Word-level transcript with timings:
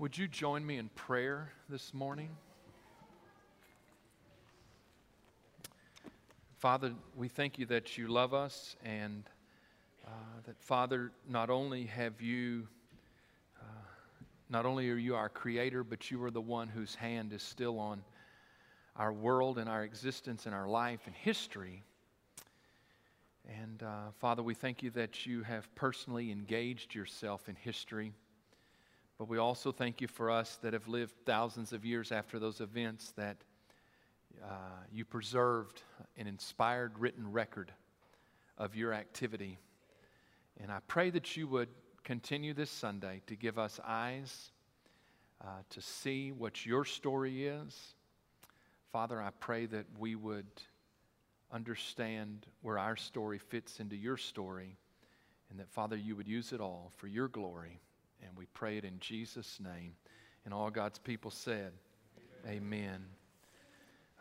Would 0.00 0.16
you 0.16 0.28
join 0.28 0.64
me 0.64 0.78
in 0.78 0.88
prayer 0.94 1.52
this 1.68 1.92
morning? 1.92 2.30
Father, 6.58 6.94
we 7.14 7.28
thank 7.28 7.58
you 7.58 7.66
that 7.66 7.98
you 7.98 8.08
love 8.08 8.32
us 8.32 8.76
and 8.82 9.24
uh, 10.06 10.10
that, 10.46 10.58
Father, 10.58 11.12
not 11.28 11.50
only 11.50 11.84
have 11.84 12.22
you, 12.22 12.66
uh, 13.60 13.64
not 14.48 14.64
only 14.64 14.88
are 14.88 14.96
you 14.96 15.16
our 15.16 15.28
creator, 15.28 15.84
but 15.84 16.10
you 16.10 16.24
are 16.24 16.30
the 16.30 16.40
one 16.40 16.68
whose 16.68 16.94
hand 16.94 17.34
is 17.34 17.42
still 17.42 17.78
on 17.78 18.02
our 18.96 19.12
world 19.12 19.58
and 19.58 19.68
our 19.68 19.84
existence 19.84 20.46
and 20.46 20.54
our 20.54 20.66
life 20.66 21.00
and 21.04 21.14
history. 21.14 21.82
And 23.46 23.82
uh, 23.82 24.12
Father, 24.18 24.42
we 24.42 24.54
thank 24.54 24.82
you 24.82 24.88
that 24.92 25.26
you 25.26 25.42
have 25.42 25.68
personally 25.74 26.32
engaged 26.32 26.94
yourself 26.94 27.50
in 27.50 27.54
history. 27.54 28.14
But 29.20 29.28
we 29.28 29.36
also 29.36 29.70
thank 29.70 30.00
you 30.00 30.08
for 30.08 30.30
us 30.30 30.58
that 30.62 30.72
have 30.72 30.88
lived 30.88 31.12
thousands 31.26 31.74
of 31.74 31.84
years 31.84 32.10
after 32.10 32.38
those 32.38 32.62
events 32.62 33.12
that 33.18 33.36
uh, 34.42 34.46
you 34.90 35.04
preserved 35.04 35.82
an 36.16 36.26
inspired 36.26 36.98
written 36.98 37.30
record 37.30 37.70
of 38.56 38.74
your 38.74 38.94
activity. 38.94 39.58
And 40.58 40.72
I 40.72 40.78
pray 40.88 41.10
that 41.10 41.36
you 41.36 41.46
would 41.48 41.68
continue 42.02 42.54
this 42.54 42.70
Sunday 42.70 43.20
to 43.26 43.36
give 43.36 43.58
us 43.58 43.78
eyes 43.86 44.52
uh, 45.44 45.48
to 45.68 45.82
see 45.82 46.32
what 46.32 46.64
your 46.64 46.86
story 46.86 47.46
is. 47.46 47.78
Father, 48.90 49.20
I 49.20 49.32
pray 49.38 49.66
that 49.66 49.84
we 49.98 50.14
would 50.14 50.46
understand 51.52 52.46
where 52.62 52.78
our 52.78 52.96
story 52.96 53.36
fits 53.36 53.80
into 53.80 53.96
your 53.96 54.16
story, 54.16 54.78
and 55.50 55.60
that, 55.60 55.68
Father, 55.68 55.96
you 55.96 56.16
would 56.16 56.26
use 56.26 56.54
it 56.54 56.60
all 56.62 56.90
for 56.96 57.06
your 57.06 57.28
glory. 57.28 57.82
And 58.22 58.36
we 58.36 58.46
pray 58.54 58.76
it 58.76 58.84
in 58.84 58.98
Jesus' 59.00 59.58
name. 59.60 59.94
And 60.44 60.54
all 60.54 60.70
God's 60.70 60.98
people 60.98 61.30
said, 61.30 61.72
Amen. 62.46 62.56
Amen. 62.56 63.04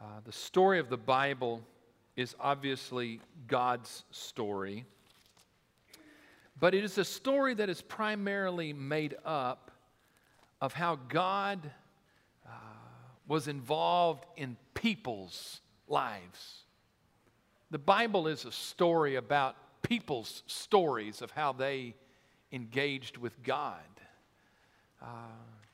Uh, 0.02 0.06
the 0.26 0.32
story 0.32 0.80
of 0.80 0.90
the 0.90 0.98
Bible 0.98 1.62
is 2.16 2.36
obviously 2.40 3.22
God's 3.48 4.04
story, 4.12 4.86
but 6.60 6.74
it 6.74 6.84
is 6.84 6.98
a 6.98 7.06
story 7.06 7.54
that 7.54 7.70
is 7.70 7.82
primarily 7.82 8.74
made 8.74 9.16
up 9.26 9.72
of 10.62 10.74
how 10.74 10.98
God 11.08 11.72
uh, 12.46 12.50
was 13.28 13.48
involved 13.48 14.26
in 14.36 14.58
people's 14.74 15.62
lives. 15.88 16.64
The 17.72 17.78
Bible 17.78 18.28
is 18.28 18.46
a 18.46 18.52
story 18.52 19.16
about 19.16 19.56
people's 19.82 20.44
stories 20.48 21.22
of 21.22 21.32
how 21.32 21.54
they 21.54 21.96
engaged 22.52 23.18
with 23.18 23.42
God. 23.44 23.80
Uh, 25.02 25.06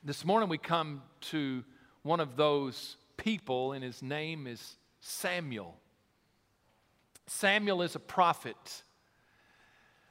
this 0.04 0.24
morning 0.24 0.50
we 0.50 0.58
come 0.60 1.02
to 1.20 1.64
one 2.04 2.20
of 2.20 2.36
those 2.36 2.96
people, 3.18 3.72
and 3.72 3.84
his 3.84 4.04
name 4.04 4.46
is 4.46 4.76
Samuel. 5.00 5.76
Samuel 7.26 7.82
is 7.82 7.96
a 7.96 8.00
prophet. 8.00 8.84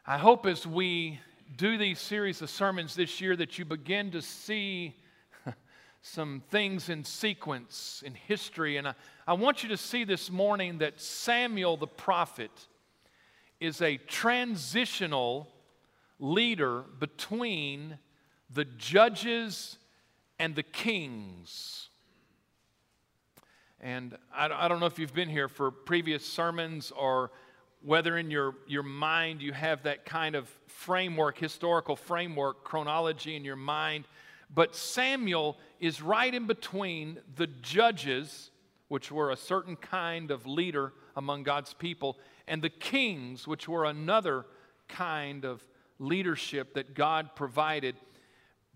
I 0.05 0.19
hope 0.19 0.47
as 0.47 0.67
we 0.67 1.21
do 1.57 1.79
these 1.79 2.01
series 2.01 2.43
of 2.43 2.51
sermons 2.51 2.97
this 2.97 3.21
year 3.21 3.37
that 3.37 3.57
you 3.57 3.65
begin 3.65 4.11
to 4.11 4.21
see 4.21 4.97
some 6.03 6.43
things 6.51 6.89
in 6.89 7.05
sequence 7.05 8.03
in 8.05 8.15
history. 8.15 8.79
And 8.79 8.89
I, 8.89 8.95
I 9.29 9.35
want 9.35 9.63
you 9.63 9.69
to 9.69 9.77
see 9.77 10.03
this 10.03 10.29
morning 10.29 10.79
that 10.79 11.01
Samuel 11.01 11.77
the 11.77 11.87
prophet 11.87 12.51
is 13.61 13.81
a 13.81 13.97
transitional 13.97 15.47
leader 16.19 16.83
between 16.99 17.99
the 18.55 18.65
judges 18.65 19.79
and 20.39 20.55
the 20.55 20.63
kings. 20.63 21.89
And 23.81 24.17
I, 24.35 24.49
I 24.53 24.69
don't 24.69 24.81
know 24.81 24.87
if 24.87 24.99
you've 24.99 25.15
been 25.15 25.29
here 25.29 25.49
for 25.49 25.71
previous 25.71 26.25
sermons 26.25 26.91
or 26.91 27.31
whether 27.83 28.17
in 28.17 28.31
your, 28.31 28.55
your 28.67 28.83
mind 28.83 29.43
you 29.43 29.53
have 29.53 29.83
that 29.83 30.07
kind 30.07 30.35
of 30.35 30.49
framework, 30.67 31.37
historical 31.37 31.97
framework, 31.97 32.65
chronology 32.65 33.37
in 33.37 33.45
your 33.45 33.57
mind 33.57 34.07
but 34.55 34.77
Samuel 34.77 35.57
is 35.81 36.01
right 36.01 36.33
in 36.33 36.47
between 36.47 37.19
the 37.37 37.47
judges, 37.47 38.51
which 38.89 39.11
were 39.11 39.31
a 39.31 39.37
certain 39.37 39.77
kind 39.77 40.31
of 40.31 40.47
leader 40.47 40.93
among 41.17 41.43
God's 41.43 41.75
people, 41.75 42.19
and 42.47 42.63
the 42.63 42.71
kings, 42.71 43.47
which 43.47 43.69
were 43.69 43.85
another 43.85 44.47
kind 44.89 45.45
of 45.45 45.67
leadership 45.99 46.75
that 46.75 46.95
God 46.95 47.31
provided. 47.35 47.97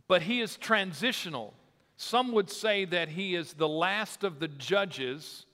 But 0.09 0.23
he 0.23 0.41
is 0.41 0.57
transitional. 0.57 1.55
Some 1.97 2.33
would 2.33 2.51
say 2.51 2.85
that 2.87 3.11
he 3.11 3.35
is 3.35 3.53
the 3.53 3.69
last 3.69 4.25
of 4.25 4.41
the 4.41 4.49
judges, 4.49 5.45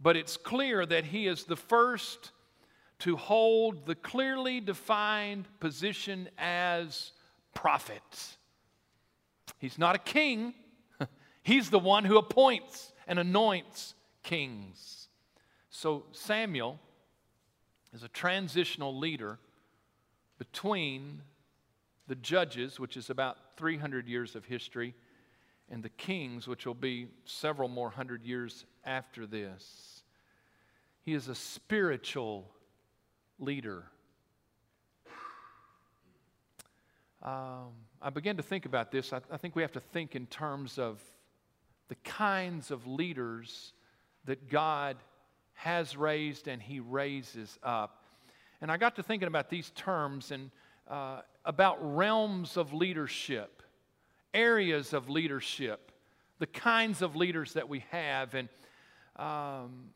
but 0.00 0.16
it's 0.16 0.36
clear 0.36 0.86
that 0.86 1.06
he 1.06 1.26
is 1.26 1.44
the 1.44 1.56
first 1.56 2.30
to 3.00 3.16
hold 3.16 3.86
the 3.86 3.94
clearly 3.94 4.60
defined 4.60 5.46
position 5.60 6.28
as 6.38 7.12
prophet. 7.54 8.36
He's 9.58 9.78
not 9.78 9.96
a 9.96 9.98
king, 9.98 10.54
he's 11.42 11.70
the 11.70 11.78
one 11.78 12.04
who 12.04 12.18
appoints 12.18 12.92
and 13.06 13.18
anoints 13.18 13.94
kings. 14.22 15.08
So 15.70 16.04
Samuel 16.12 16.78
is 17.92 18.02
a 18.02 18.08
transitional 18.08 18.96
leader 18.96 19.38
between 20.38 21.22
the 22.08 22.16
judges, 22.16 22.80
which 22.80 22.96
is 22.96 23.10
about 23.10 23.36
300 23.56 24.08
years 24.08 24.34
of 24.34 24.44
history, 24.44 24.94
and 25.70 25.82
the 25.82 25.90
kings, 25.90 26.48
which 26.48 26.66
will 26.66 26.74
be 26.74 27.06
several 27.26 27.68
more 27.68 27.90
hundred 27.90 28.24
years 28.24 28.64
after 28.84 29.26
this. 29.26 30.02
He 31.02 31.12
is 31.12 31.28
a 31.28 31.34
spiritual 31.34 32.50
leader. 33.38 33.84
Um, 37.22 37.72
I 38.00 38.10
began 38.10 38.36
to 38.38 38.42
think 38.42 38.64
about 38.64 38.90
this. 38.90 39.12
I, 39.12 39.20
I 39.30 39.36
think 39.36 39.54
we 39.54 39.62
have 39.62 39.72
to 39.72 39.80
think 39.80 40.16
in 40.16 40.26
terms 40.26 40.78
of 40.78 41.02
the 41.88 41.96
kinds 41.96 42.70
of 42.70 42.86
leaders 42.86 43.72
that 44.24 44.48
God 44.48 44.96
has 45.54 45.96
raised 45.96 46.48
and 46.48 46.62
He 46.62 46.80
raises 46.80 47.58
up. 47.62 48.04
And 48.60 48.72
I 48.72 48.76
got 48.76 48.96
to 48.96 49.02
thinking 49.02 49.28
about 49.28 49.50
these 49.50 49.70
terms 49.70 50.30
and 50.30 50.50
uh, 50.88 51.20
about 51.44 51.78
realms 51.96 52.56
of 52.56 52.72
leadership, 52.72 53.62
areas 54.34 54.92
of 54.92 55.08
leadership, 55.08 55.92
the 56.38 56.46
kinds 56.46 57.02
of 57.02 57.16
leaders 57.16 57.54
that 57.54 57.68
we 57.68 57.84
have. 57.90 58.34
And 58.34 58.48
um, 59.16 59.90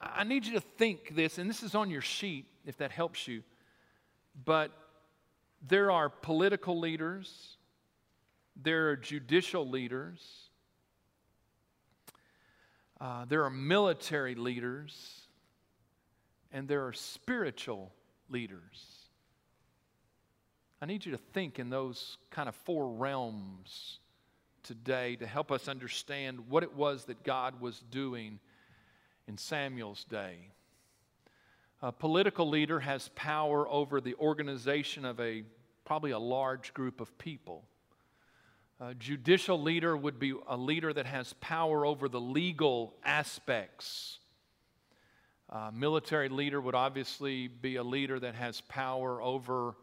I 0.00 0.24
need 0.24 0.46
you 0.46 0.52
to 0.54 0.60
think 0.60 1.14
this, 1.14 1.38
and 1.38 1.48
this 1.48 1.62
is 1.62 1.74
on 1.74 1.90
your 1.90 2.02
sheet 2.02 2.46
if 2.64 2.76
that 2.76 2.90
helps 2.90 3.26
you. 3.26 3.42
But 4.44 4.70
there 5.66 5.90
are 5.90 6.08
political 6.08 6.78
leaders, 6.78 7.56
there 8.62 8.90
are 8.90 8.96
judicial 8.96 9.68
leaders, 9.68 10.50
uh, 13.00 13.24
there 13.24 13.44
are 13.44 13.50
military 13.50 14.34
leaders, 14.34 15.22
and 16.52 16.68
there 16.68 16.86
are 16.86 16.92
spiritual 16.92 17.92
leaders. 18.28 18.97
I 20.80 20.86
need 20.86 21.04
you 21.04 21.12
to 21.12 21.18
think 21.18 21.58
in 21.58 21.70
those 21.70 22.18
kind 22.30 22.48
of 22.48 22.54
four 22.54 22.88
realms 22.88 23.98
today 24.62 25.16
to 25.16 25.26
help 25.26 25.50
us 25.50 25.66
understand 25.66 26.48
what 26.48 26.62
it 26.62 26.72
was 26.72 27.06
that 27.06 27.24
God 27.24 27.60
was 27.60 27.80
doing 27.90 28.38
in 29.26 29.36
Samuel's 29.36 30.04
day. 30.04 30.36
A 31.82 31.90
political 31.90 32.48
leader 32.48 32.78
has 32.78 33.10
power 33.16 33.68
over 33.68 34.00
the 34.00 34.14
organization 34.16 35.04
of 35.04 35.18
a 35.18 35.42
probably 35.84 36.12
a 36.12 36.18
large 36.18 36.72
group 36.74 37.00
of 37.00 37.16
people. 37.18 37.64
A 38.78 38.94
judicial 38.94 39.60
leader 39.60 39.96
would 39.96 40.20
be 40.20 40.32
a 40.46 40.56
leader 40.56 40.92
that 40.92 41.06
has 41.06 41.34
power 41.40 41.84
over 41.84 42.08
the 42.08 42.20
legal 42.20 42.94
aspects. 43.04 44.20
A 45.48 45.72
military 45.72 46.28
leader 46.28 46.60
would 46.60 46.76
obviously 46.76 47.48
be 47.48 47.76
a 47.76 47.82
leader 47.82 48.20
that 48.20 48.36
has 48.36 48.60
power 48.60 49.20
over 49.20 49.74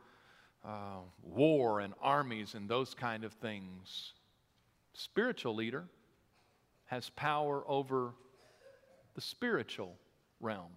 uh, 0.66 1.00
war 1.22 1.80
and 1.80 1.94
armies 2.02 2.56
and 2.56 2.68
those 2.68 2.94
kind 2.94 3.24
of 3.24 3.34
things. 3.34 4.14
Spiritual 4.94 5.56
leader 5.56 5.86
has 6.86 7.10
power 7.12 7.64
over 7.68 8.14
the 9.14 9.22
spiritual 9.22 9.96
realm. 10.40 10.72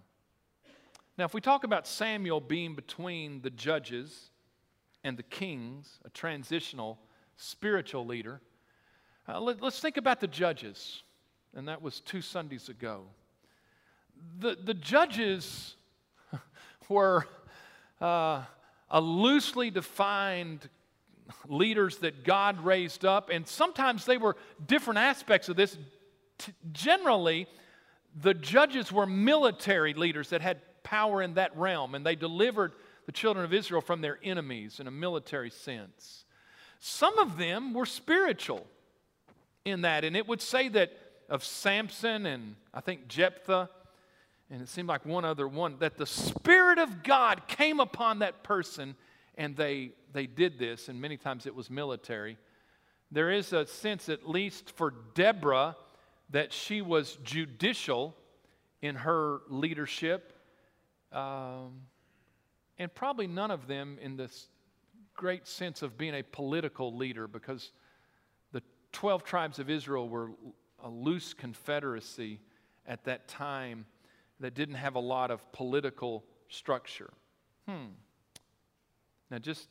Now, 1.16 1.24
if 1.24 1.34
we 1.34 1.40
talk 1.40 1.64
about 1.64 1.86
Samuel 1.86 2.40
being 2.40 2.74
between 2.74 3.40
the 3.40 3.50
judges 3.50 4.30
and 5.04 5.16
the 5.16 5.22
kings, 5.22 5.98
a 6.04 6.10
transitional 6.10 6.98
spiritual 7.36 8.06
leader, 8.06 8.40
uh, 9.28 9.40
let, 9.40 9.62
us 9.62 9.80
think 9.80 9.96
about 9.96 10.20
the 10.20 10.26
judges. 10.26 11.02
And 11.54 11.66
that 11.68 11.82
was 11.82 12.00
two 12.00 12.20
Sundays 12.20 12.68
ago. 12.68 13.04
The, 14.38 14.56
the 14.62 14.74
judges 14.74 15.76
were 16.88 17.26
uh, 18.00 18.42
a 18.90 19.00
loosely 19.00 19.70
defined 19.70 20.68
leaders 21.46 21.98
that 21.98 22.24
God 22.24 22.64
raised 22.64 23.04
up, 23.04 23.30
and 23.30 23.46
sometimes 23.46 24.04
they 24.04 24.16
were 24.16 24.36
different 24.66 24.98
aspects 24.98 25.48
of 25.48 25.56
this. 25.56 25.76
T- 26.38 26.52
generally, 26.72 27.46
the 28.20 28.34
judges 28.34 28.90
were 28.90 29.06
military 29.06 29.94
leaders 29.94 30.30
that 30.30 30.40
had 30.40 30.60
power 30.82 31.22
in 31.22 31.34
that 31.34 31.56
realm, 31.56 31.94
and 31.94 32.04
they 32.04 32.16
delivered 32.16 32.72
the 33.06 33.12
children 33.12 33.44
of 33.44 33.52
Israel 33.52 33.80
from 33.80 34.00
their 34.00 34.18
enemies 34.22 34.80
in 34.80 34.86
a 34.86 34.90
military 34.90 35.50
sense. 35.50 36.24
Some 36.80 37.18
of 37.18 37.36
them 37.36 37.74
were 37.74 37.86
spiritual 37.86 38.66
in 39.64 39.82
that, 39.82 40.04
and 40.04 40.16
it 40.16 40.26
would 40.26 40.40
say 40.40 40.68
that 40.68 40.92
of 41.28 41.44
Samson 41.44 42.24
and 42.26 42.56
I 42.72 42.80
think 42.80 43.08
Jephthah, 43.08 43.68
and 44.50 44.62
it 44.62 44.68
seemed 44.68 44.88
like 44.88 45.04
one 45.04 45.24
other 45.24 45.46
one, 45.46 45.76
that 45.78 45.98
the 45.98 46.06
Spirit 46.06 46.78
of 46.78 47.02
God 47.02 47.46
came 47.48 47.80
upon 47.80 48.20
that 48.20 48.42
person 48.42 48.96
and 49.36 49.56
they, 49.56 49.92
they 50.12 50.26
did 50.26 50.58
this, 50.58 50.88
and 50.88 51.00
many 51.00 51.16
times 51.16 51.46
it 51.46 51.54
was 51.54 51.70
military. 51.70 52.38
There 53.10 53.30
is 53.30 53.52
a 53.52 53.66
sense, 53.66 54.08
at 54.08 54.28
least 54.28 54.72
for 54.76 54.92
Deborah, 55.14 55.76
that 56.30 56.52
she 56.52 56.82
was 56.82 57.18
judicial 57.22 58.16
in 58.82 58.96
her 58.96 59.40
leadership, 59.48 60.32
um, 61.12 61.82
and 62.78 62.92
probably 62.94 63.26
none 63.26 63.50
of 63.50 63.66
them 63.66 63.98
in 64.00 64.16
this 64.16 64.48
great 65.14 65.46
sense 65.46 65.82
of 65.82 65.96
being 65.98 66.14
a 66.14 66.22
political 66.22 66.96
leader 66.96 67.26
because 67.26 67.72
the 68.52 68.62
12 68.92 69.24
tribes 69.24 69.58
of 69.58 69.68
Israel 69.68 70.08
were 70.08 70.30
a 70.82 70.88
loose 70.88 71.34
confederacy 71.34 72.40
at 72.86 73.04
that 73.04 73.26
time 73.26 73.84
that 74.40 74.54
didn't 74.54 74.76
have 74.76 74.94
a 74.94 75.00
lot 75.00 75.30
of 75.30 75.50
political 75.52 76.24
structure. 76.48 77.10
Hmm. 77.68 77.86
Now, 79.30 79.38
just, 79.38 79.68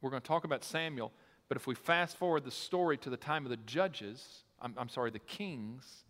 we're 0.00 0.10
going 0.10 0.22
to 0.22 0.28
talk 0.28 0.44
about 0.44 0.64
Samuel, 0.64 1.12
but 1.48 1.56
if 1.56 1.66
we 1.66 1.74
fast 1.74 2.16
forward 2.16 2.44
the 2.44 2.50
story 2.50 2.96
to 2.98 3.10
the 3.10 3.16
time 3.16 3.44
of 3.44 3.50
the 3.50 3.58
judges, 3.58 4.44
I'm, 4.60 4.74
I'm 4.76 4.88
sorry, 4.88 5.10
the 5.10 5.18
kings, 5.20 6.04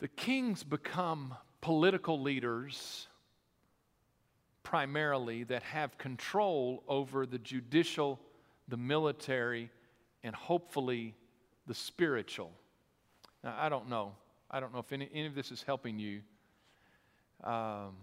the 0.00 0.08
kings 0.08 0.62
become 0.64 1.34
political 1.60 2.20
leaders 2.20 3.06
primarily 4.62 5.44
that 5.44 5.62
have 5.62 5.96
control 5.98 6.82
over 6.88 7.24
the 7.26 7.38
judicial, 7.38 8.20
the 8.68 8.76
military, 8.76 9.70
and 10.22 10.34
hopefully 10.34 11.14
the 11.66 11.74
spiritual. 11.74 12.52
Now, 13.42 13.56
I 13.58 13.68
don't 13.68 13.88
know. 13.88 14.12
I 14.50 14.60
don't 14.60 14.72
know 14.72 14.80
if 14.80 14.92
any, 14.92 15.08
any 15.12 15.26
of 15.26 15.34
this 15.34 15.50
is 15.50 15.62
helping 15.62 15.98
you, 15.98 16.20
um, 17.44 17.96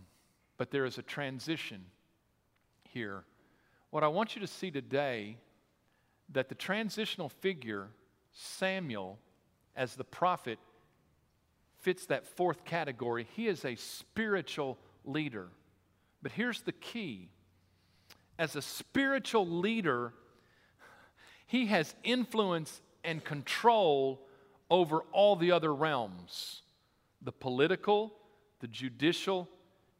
but 0.57 0.71
there 0.71 0.85
is 0.85 0.97
a 0.97 1.01
transition 1.01 1.83
here. 2.89 3.23
What 3.89 4.03
I 4.03 4.07
want 4.07 4.35
you 4.35 4.41
to 4.41 4.47
see 4.47 4.71
today 4.71 5.37
that 6.33 6.49
the 6.49 6.55
transitional 6.55 7.29
figure, 7.29 7.87
Samuel, 8.31 9.19
as 9.75 9.95
the 9.95 10.03
prophet, 10.03 10.59
fits 11.79 12.05
that 12.07 12.25
fourth 12.25 12.65
category. 12.65 13.27
He 13.35 13.47
is 13.47 13.63
a 13.63 13.75
spiritual 13.75 14.77
leader. 15.03 15.49
But 16.21 16.31
here's 16.31 16.61
the 16.61 16.71
key 16.71 17.29
as 18.37 18.55
a 18.55 18.61
spiritual 18.61 19.47
leader, 19.47 20.13
he 21.45 21.67
has 21.67 21.95
influence 22.03 22.81
and 23.03 23.23
control 23.23 24.24
over 24.69 25.01
all 25.11 25.35
the 25.35 25.51
other 25.51 25.73
realms 25.73 26.61
the 27.21 27.31
political, 27.31 28.13
the 28.59 28.67
judicial, 28.67 29.49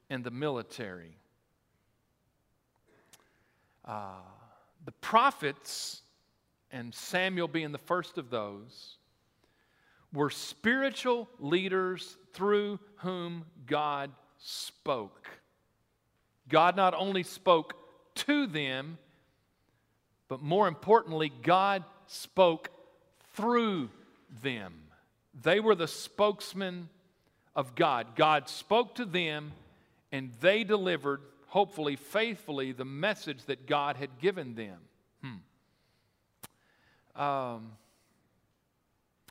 and 0.09 0.23
the 0.23 0.31
military. 0.31 1.17
Uh, 3.83 4.19
the 4.85 4.91
prophets, 4.91 6.01
and 6.71 6.93
Samuel 6.93 7.47
being 7.47 7.71
the 7.71 7.79
first 7.79 8.19
of 8.19 8.29
those, 8.29 8.97
were 10.13 10.29
spiritual 10.29 11.27
leaders 11.39 12.17
through 12.33 12.79
whom 12.97 13.45
God 13.65 14.11
spoke. 14.37 15.27
God 16.47 16.75
not 16.75 16.93
only 16.93 17.23
spoke 17.23 17.73
to 18.15 18.45
them, 18.45 18.97
but 20.27 20.41
more 20.41 20.67
importantly, 20.67 21.31
God 21.41 21.83
spoke 22.07 22.69
through 23.33 23.89
them. 24.41 24.73
They 25.43 25.59
were 25.59 25.75
the 25.75 25.87
spokesmen 25.87 26.89
of 27.55 27.75
God. 27.75 28.15
God 28.15 28.49
spoke 28.49 28.95
to 28.95 29.05
them, 29.05 29.51
and 30.11 30.31
they 30.39 30.63
delivered 30.63 31.21
hopefully 31.55 31.95
faithfully, 31.95 32.73
the 32.73 32.83
message 32.83 33.45
that 33.45 33.65
God 33.65 33.95
had 33.95 34.19
given 34.19 34.55
them. 34.55 34.77
Hmm. 37.15 37.21
Um, 37.21 37.71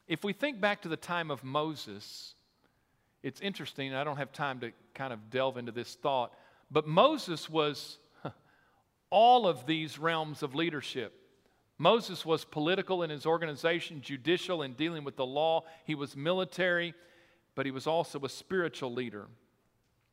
if 0.08 0.24
we 0.24 0.32
think 0.32 0.58
back 0.58 0.80
to 0.82 0.88
the 0.88 0.96
time 0.96 1.30
of 1.30 1.44
Moses, 1.44 2.34
it's 3.22 3.42
interesting. 3.42 3.94
I 3.94 4.04
don't 4.04 4.16
have 4.16 4.32
time 4.32 4.60
to 4.60 4.72
kind 4.94 5.12
of 5.12 5.28
delve 5.28 5.58
into 5.58 5.70
this 5.70 5.96
thought, 5.96 6.32
but 6.70 6.86
Moses 6.86 7.50
was 7.50 7.98
all 9.10 9.46
of 9.46 9.66
these 9.66 9.98
realms 9.98 10.42
of 10.42 10.54
leadership. 10.54 11.12
Moses 11.78 12.24
was 12.24 12.44
political 12.44 13.02
in 13.02 13.10
his 13.10 13.26
organization, 13.26 14.00
judicial 14.00 14.62
in 14.62 14.74
dealing 14.74 15.04
with 15.04 15.16
the 15.16 15.26
law, 15.26 15.64
he 15.84 15.94
was 15.94 16.16
military, 16.16 16.94
but 17.54 17.66
he 17.66 17.72
was 17.72 17.86
also 17.86 18.20
a 18.20 18.28
spiritual 18.28 18.92
leader. 18.92 19.26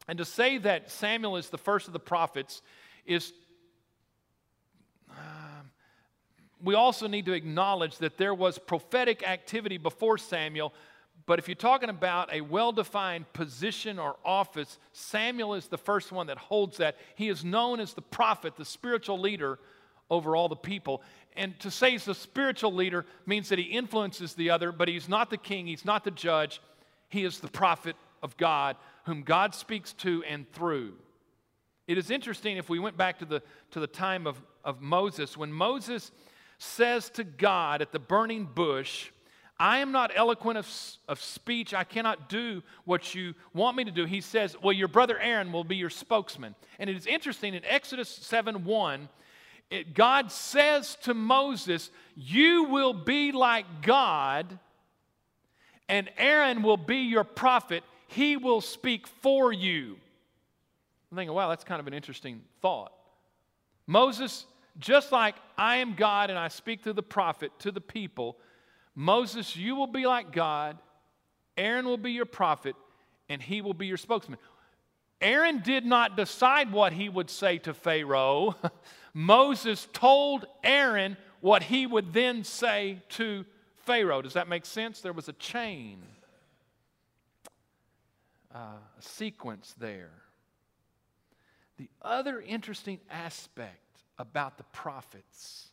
And 0.07 0.17
to 0.17 0.25
say 0.25 0.57
that 0.59 0.89
Samuel 0.89 1.37
is 1.37 1.49
the 1.49 1.57
first 1.57 1.87
of 1.87 1.93
the 1.93 1.99
prophets 1.99 2.61
is. 3.05 3.33
Uh, 5.09 5.13
we 6.63 6.75
also 6.75 7.07
need 7.07 7.25
to 7.25 7.33
acknowledge 7.33 7.97
that 7.97 8.17
there 8.17 8.33
was 8.33 8.57
prophetic 8.59 9.27
activity 9.27 9.77
before 9.77 10.17
Samuel, 10.17 10.73
but 11.25 11.39
if 11.39 11.47
you're 11.47 11.55
talking 11.55 11.89
about 11.89 12.33
a 12.33 12.41
well 12.41 12.71
defined 12.71 13.31
position 13.33 13.99
or 13.99 14.15
office, 14.25 14.79
Samuel 14.91 15.53
is 15.53 15.67
the 15.67 15.77
first 15.77 16.11
one 16.11 16.27
that 16.27 16.37
holds 16.37 16.77
that. 16.77 16.97
He 17.15 17.29
is 17.29 17.45
known 17.45 17.79
as 17.79 17.93
the 17.93 18.01
prophet, 18.01 18.55
the 18.55 18.65
spiritual 18.65 19.19
leader 19.19 19.59
over 20.09 20.35
all 20.35 20.49
the 20.49 20.55
people. 20.55 21.01
And 21.35 21.57
to 21.59 21.71
say 21.71 21.91
he's 21.91 22.07
a 22.07 22.15
spiritual 22.15 22.73
leader 22.73 23.05
means 23.25 23.49
that 23.49 23.59
he 23.59 23.65
influences 23.65 24.33
the 24.33 24.49
other, 24.49 24.71
but 24.71 24.87
he's 24.87 25.07
not 25.07 25.29
the 25.29 25.37
king, 25.37 25.67
he's 25.67 25.85
not 25.85 26.03
the 26.03 26.11
judge, 26.11 26.61
he 27.09 27.23
is 27.23 27.39
the 27.39 27.47
prophet 27.47 27.95
of 28.21 28.35
God 28.37 28.75
whom 29.05 29.23
God 29.23 29.55
speaks 29.55 29.93
to 29.93 30.23
and 30.23 30.51
through. 30.51 30.93
It 31.87 31.97
is 31.97 32.09
interesting 32.09 32.57
if 32.57 32.69
we 32.69 32.79
went 32.79 32.97
back 32.97 33.19
to 33.19 33.25
the, 33.25 33.41
to 33.71 33.79
the 33.79 33.87
time 33.87 34.27
of, 34.27 34.41
of 34.63 34.81
Moses, 34.81 35.35
when 35.35 35.51
Moses 35.51 36.11
says 36.57 37.09
to 37.11 37.23
God 37.23 37.81
at 37.81 37.91
the 37.91 37.99
burning 37.99 38.45
bush, 38.45 39.09
I 39.59 39.79
am 39.79 39.91
not 39.91 40.11
eloquent 40.15 40.57
of, 40.57 40.67
of 41.07 41.21
speech. 41.21 41.73
I 41.73 41.83
cannot 41.83 42.29
do 42.29 42.63
what 42.85 43.13
you 43.13 43.35
want 43.53 43.77
me 43.77 43.83
to 43.83 43.91
do. 43.91 44.05
He 44.05 44.21
says, 44.21 44.55
Well, 44.61 44.73
your 44.73 44.87
brother 44.87 45.19
Aaron 45.19 45.51
will 45.51 45.63
be 45.63 45.75
your 45.75 45.89
spokesman. 45.89 46.55
And 46.79 46.89
it 46.89 46.95
is 46.95 47.05
interesting 47.05 47.53
in 47.53 47.63
Exodus 47.65 48.09
7 48.09 48.63
1, 48.63 49.09
it, 49.71 49.93
God 49.93 50.31
says 50.31 50.97
to 51.03 51.13
Moses, 51.13 51.89
You 52.15 52.65
will 52.65 52.93
be 52.93 53.31
like 53.31 53.81
God, 53.81 54.59
and 55.87 56.09
Aaron 56.17 56.61
will 56.61 56.77
be 56.77 56.97
your 56.97 57.23
prophet, 57.23 57.83
he 58.07 58.35
will 58.35 58.59
speak 58.61 59.07
for 59.07 59.53
you. 59.53 59.95
I'm 61.09 61.17
thinking, 61.17 61.33
wow, 61.33 61.49
that's 61.49 61.63
kind 61.63 61.79
of 61.79 61.87
an 61.87 61.93
interesting 61.93 62.41
thought. 62.61 62.91
Moses, 63.87 64.45
just 64.77 65.11
like 65.11 65.35
I 65.57 65.77
am 65.77 65.95
God 65.95 66.29
and 66.29 66.37
I 66.37 66.49
speak 66.49 66.81
through 66.81 66.93
the 66.93 67.03
prophet 67.03 67.51
to 67.59 67.71
the 67.71 67.81
people, 67.81 68.37
Moses, 68.93 69.55
you 69.55 69.75
will 69.75 69.87
be 69.87 70.05
like 70.05 70.33
God, 70.33 70.77
Aaron 71.57 71.85
will 71.85 71.97
be 71.97 72.11
your 72.11 72.25
prophet, 72.25 72.75
and 73.29 73.41
he 73.41 73.61
will 73.61 73.73
be 73.73 73.87
your 73.87 73.97
spokesman. 73.97 74.37
Aaron 75.21 75.61
did 75.61 75.85
not 75.85 76.17
decide 76.17 76.71
what 76.71 76.93
he 76.93 77.09
would 77.09 77.29
say 77.29 77.57
to 77.59 77.73
Pharaoh. 77.73 78.55
Moses 79.13 79.87
told 79.93 80.45
Aaron 80.63 81.17
what 81.41 81.63
he 81.63 81.85
would 81.85 82.13
then 82.13 82.43
say 82.43 83.01
to 83.09 83.45
Pharaoh. 83.75 84.21
Does 84.21 84.33
that 84.33 84.47
make 84.47 84.65
sense? 84.65 85.01
There 85.01 85.13
was 85.13 85.27
a 85.27 85.33
chain 85.33 85.99
uh, 88.53 88.57
a 88.97 89.01
sequence 89.01 89.75
there. 89.77 90.11
The 91.77 91.89
other 92.01 92.41
interesting 92.41 92.99
aspect 93.09 94.03
about 94.17 94.57
the 94.57 94.63
prophets 94.65 95.69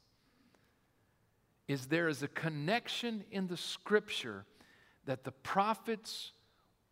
is 1.66 1.86
there 1.86 2.08
is 2.08 2.22
a 2.22 2.28
connection 2.28 3.24
in 3.30 3.46
the 3.46 3.56
scripture 3.56 4.46
that 5.04 5.24
the 5.24 5.32
prophets 5.32 6.32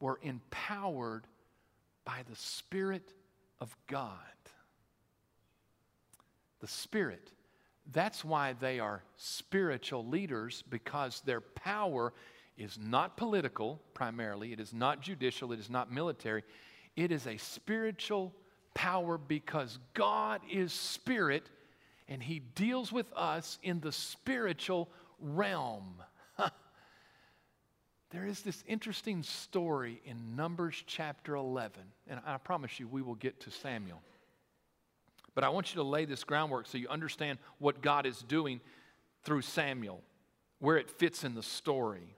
were 0.00 0.18
empowered 0.22 1.26
by 2.06 2.20
the 2.30 2.36
Spirit 2.36 3.12
of 3.60 3.76
God. 3.88 4.10
The 6.60 6.68
Spirit. 6.68 7.32
That's 7.92 8.24
why 8.24 8.54
they 8.54 8.80
are 8.80 9.02
spiritual 9.16 10.06
leaders 10.06 10.64
because 10.70 11.20
their 11.26 11.42
power 11.42 12.14
is 12.56 12.78
not 12.80 13.18
political 13.18 13.82
primarily, 13.92 14.54
it 14.54 14.60
is 14.60 14.72
not 14.72 15.02
judicial, 15.02 15.52
it 15.52 15.60
is 15.60 15.68
not 15.68 15.92
military. 15.92 16.42
It 16.96 17.12
is 17.12 17.26
a 17.26 17.36
spiritual 17.36 18.32
power 18.72 19.18
because 19.18 19.78
God 19.92 20.40
is 20.50 20.72
spirit 20.72 21.50
and 22.08 22.22
he 22.22 22.38
deals 22.38 22.90
with 22.92 23.06
us 23.14 23.58
in 23.62 23.80
the 23.80 23.92
spiritual 23.92 24.88
realm. 25.20 26.02
There 28.10 28.26
is 28.26 28.42
this 28.42 28.62
interesting 28.66 29.22
story 29.22 30.00
in 30.04 30.36
Numbers 30.36 30.82
chapter 30.86 31.34
11, 31.34 31.80
and 32.08 32.20
I 32.24 32.38
promise 32.38 32.78
you 32.78 32.88
we 32.88 33.02
will 33.02 33.14
get 33.14 33.40
to 33.40 33.50
Samuel. 33.50 34.00
But 35.34 35.44
I 35.44 35.48
want 35.50 35.74
you 35.74 35.82
to 35.82 35.88
lay 35.88 36.04
this 36.04 36.24
groundwork 36.24 36.66
so 36.66 36.78
you 36.78 36.88
understand 36.88 37.38
what 37.58 37.82
God 37.82 38.06
is 38.06 38.20
doing 38.20 38.60
through 39.24 39.42
Samuel, 39.42 40.02
where 40.60 40.76
it 40.76 40.90
fits 40.90 41.24
in 41.24 41.34
the 41.34 41.42
story 41.42 42.16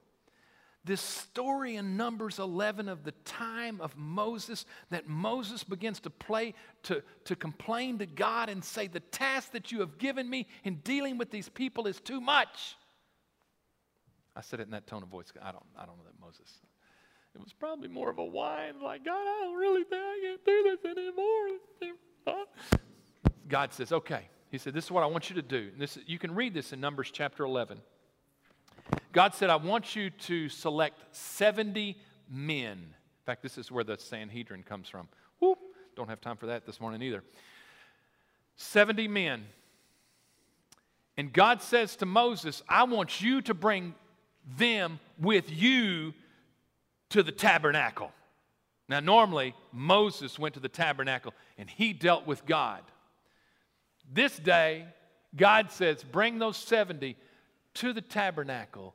this 0.88 1.00
story 1.02 1.76
in 1.76 1.98
Numbers 1.98 2.38
11 2.38 2.88
of 2.88 3.04
the 3.04 3.12
time 3.26 3.78
of 3.80 3.94
Moses 3.96 4.64
that 4.88 5.06
Moses 5.06 5.62
begins 5.62 6.00
to 6.00 6.10
play 6.10 6.54
to, 6.84 7.02
to 7.24 7.36
complain 7.36 7.98
to 7.98 8.06
God 8.06 8.48
and 8.48 8.64
say, 8.64 8.86
The 8.86 9.00
task 9.00 9.52
that 9.52 9.70
you 9.70 9.80
have 9.80 9.98
given 9.98 10.28
me 10.28 10.46
in 10.64 10.76
dealing 10.76 11.18
with 11.18 11.30
these 11.30 11.50
people 11.50 11.86
is 11.86 12.00
too 12.00 12.22
much. 12.22 12.76
I 14.36 14.40
said 14.40 14.60
it 14.60 14.64
in 14.64 14.70
that 14.70 14.86
tone 14.86 15.02
of 15.02 15.08
voice. 15.08 15.32
I 15.42 15.52
don't, 15.52 15.64
I 15.76 15.86
don't 15.86 15.96
know 15.98 16.04
that 16.04 16.20
Moses. 16.20 16.60
It 17.34 17.40
was 17.42 17.52
probably 17.52 17.88
more 17.88 18.10
of 18.10 18.18
a 18.18 18.24
whine, 18.24 18.80
like, 18.82 19.04
God, 19.04 19.20
I 19.20 19.44
don't 19.44 19.56
really 19.56 19.84
think 19.84 20.02
I 20.02 20.20
can't 20.22 20.44
do 20.44 20.62
this 20.64 20.96
anymore. 20.96 21.58
God 23.48 23.72
says, 23.72 23.92
Okay. 23.92 24.28
He 24.50 24.58
said, 24.58 24.72
This 24.72 24.84
is 24.84 24.90
what 24.90 25.02
I 25.02 25.06
want 25.06 25.28
you 25.28 25.36
to 25.36 25.42
do. 25.42 25.70
This, 25.78 25.98
you 26.06 26.18
can 26.18 26.34
read 26.34 26.54
this 26.54 26.72
in 26.72 26.80
Numbers 26.80 27.10
chapter 27.12 27.44
11. 27.44 27.80
God 29.12 29.34
said, 29.34 29.50
I 29.50 29.56
want 29.56 29.94
you 29.94 30.10
to 30.10 30.48
select 30.48 31.02
70 31.12 31.96
men. 32.30 32.78
In 32.78 33.24
fact, 33.26 33.42
this 33.42 33.58
is 33.58 33.70
where 33.70 33.84
the 33.84 33.98
Sanhedrin 33.98 34.62
comes 34.62 34.88
from. 34.88 35.08
Whoop, 35.40 35.58
don't 35.96 36.08
have 36.08 36.20
time 36.20 36.36
for 36.36 36.46
that 36.46 36.64
this 36.64 36.80
morning 36.80 37.02
either. 37.02 37.22
70 38.56 39.08
men. 39.08 39.44
And 41.16 41.32
God 41.32 41.62
says 41.62 41.96
to 41.96 42.06
Moses, 42.06 42.62
I 42.68 42.84
want 42.84 43.20
you 43.20 43.42
to 43.42 43.54
bring 43.54 43.94
them 44.56 45.00
with 45.18 45.50
you 45.50 46.14
to 47.10 47.22
the 47.22 47.32
tabernacle. 47.32 48.12
Now, 48.88 49.00
normally, 49.00 49.54
Moses 49.72 50.38
went 50.38 50.54
to 50.54 50.60
the 50.60 50.68
tabernacle 50.68 51.34
and 51.58 51.68
he 51.68 51.92
dealt 51.92 52.26
with 52.26 52.46
God. 52.46 52.82
This 54.10 54.36
day, 54.38 54.86
God 55.36 55.70
says, 55.70 56.02
Bring 56.02 56.38
those 56.38 56.56
70 56.56 57.16
to 57.74 57.92
the 57.92 58.00
tabernacle 58.00 58.94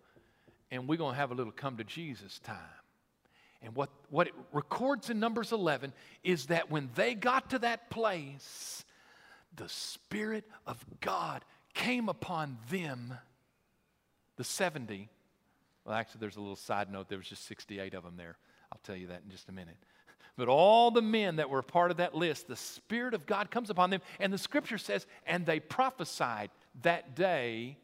and 0.71 0.87
we're 0.87 0.97
going 0.97 1.13
to 1.13 1.19
have 1.19 1.29
a 1.29 1.35
little 1.35 1.53
come 1.53 1.77
to 1.77 1.83
Jesus 1.83 2.39
time. 2.39 2.57
And 3.61 3.75
what, 3.75 3.91
what 4.09 4.27
it 4.27 4.33
records 4.51 5.11
in 5.11 5.19
Numbers 5.19 5.51
11 5.51 5.93
is 6.23 6.47
that 6.47 6.71
when 6.71 6.89
they 6.95 7.13
got 7.13 7.51
to 7.51 7.59
that 7.59 7.91
place, 7.91 8.83
the 9.55 9.69
Spirit 9.69 10.45
of 10.65 10.83
God 10.99 11.45
came 11.75 12.09
upon 12.09 12.57
them, 12.71 13.13
the 14.35 14.43
70. 14.43 15.09
Well, 15.85 15.95
actually, 15.95 16.19
there's 16.19 16.37
a 16.37 16.41
little 16.41 16.55
side 16.55 16.91
note. 16.91 17.09
There 17.09 17.17
was 17.17 17.27
just 17.27 17.45
68 17.45 17.93
of 17.93 18.03
them 18.03 18.15
there. 18.17 18.37
I'll 18.71 18.79
tell 18.83 18.95
you 18.95 19.07
that 19.07 19.21
in 19.23 19.31
just 19.31 19.49
a 19.49 19.53
minute. 19.53 19.77
But 20.35 20.47
all 20.47 20.89
the 20.89 21.03
men 21.03 21.35
that 21.35 21.51
were 21.51 21.61
part 21.61 21.91
of 21.91 21.97
that 21.97 22.15
list, 22.15 22.47
the 22.47 22.55
Spirit 22.55 23.13
of 23.13 23.27
God 23.27 23.51
comes 23.51 23.69
upon 23.69 23.91
them, 23.91 24.01
and 24.19 24.33
the 24.33 24.39
scripture 24.39 24.79
says, 24.79 25.05
and 25.27 25.45
they 25.45 25.59
prophesied 25.59 26.49
that 26.81 27.13
day. 27.13 27.77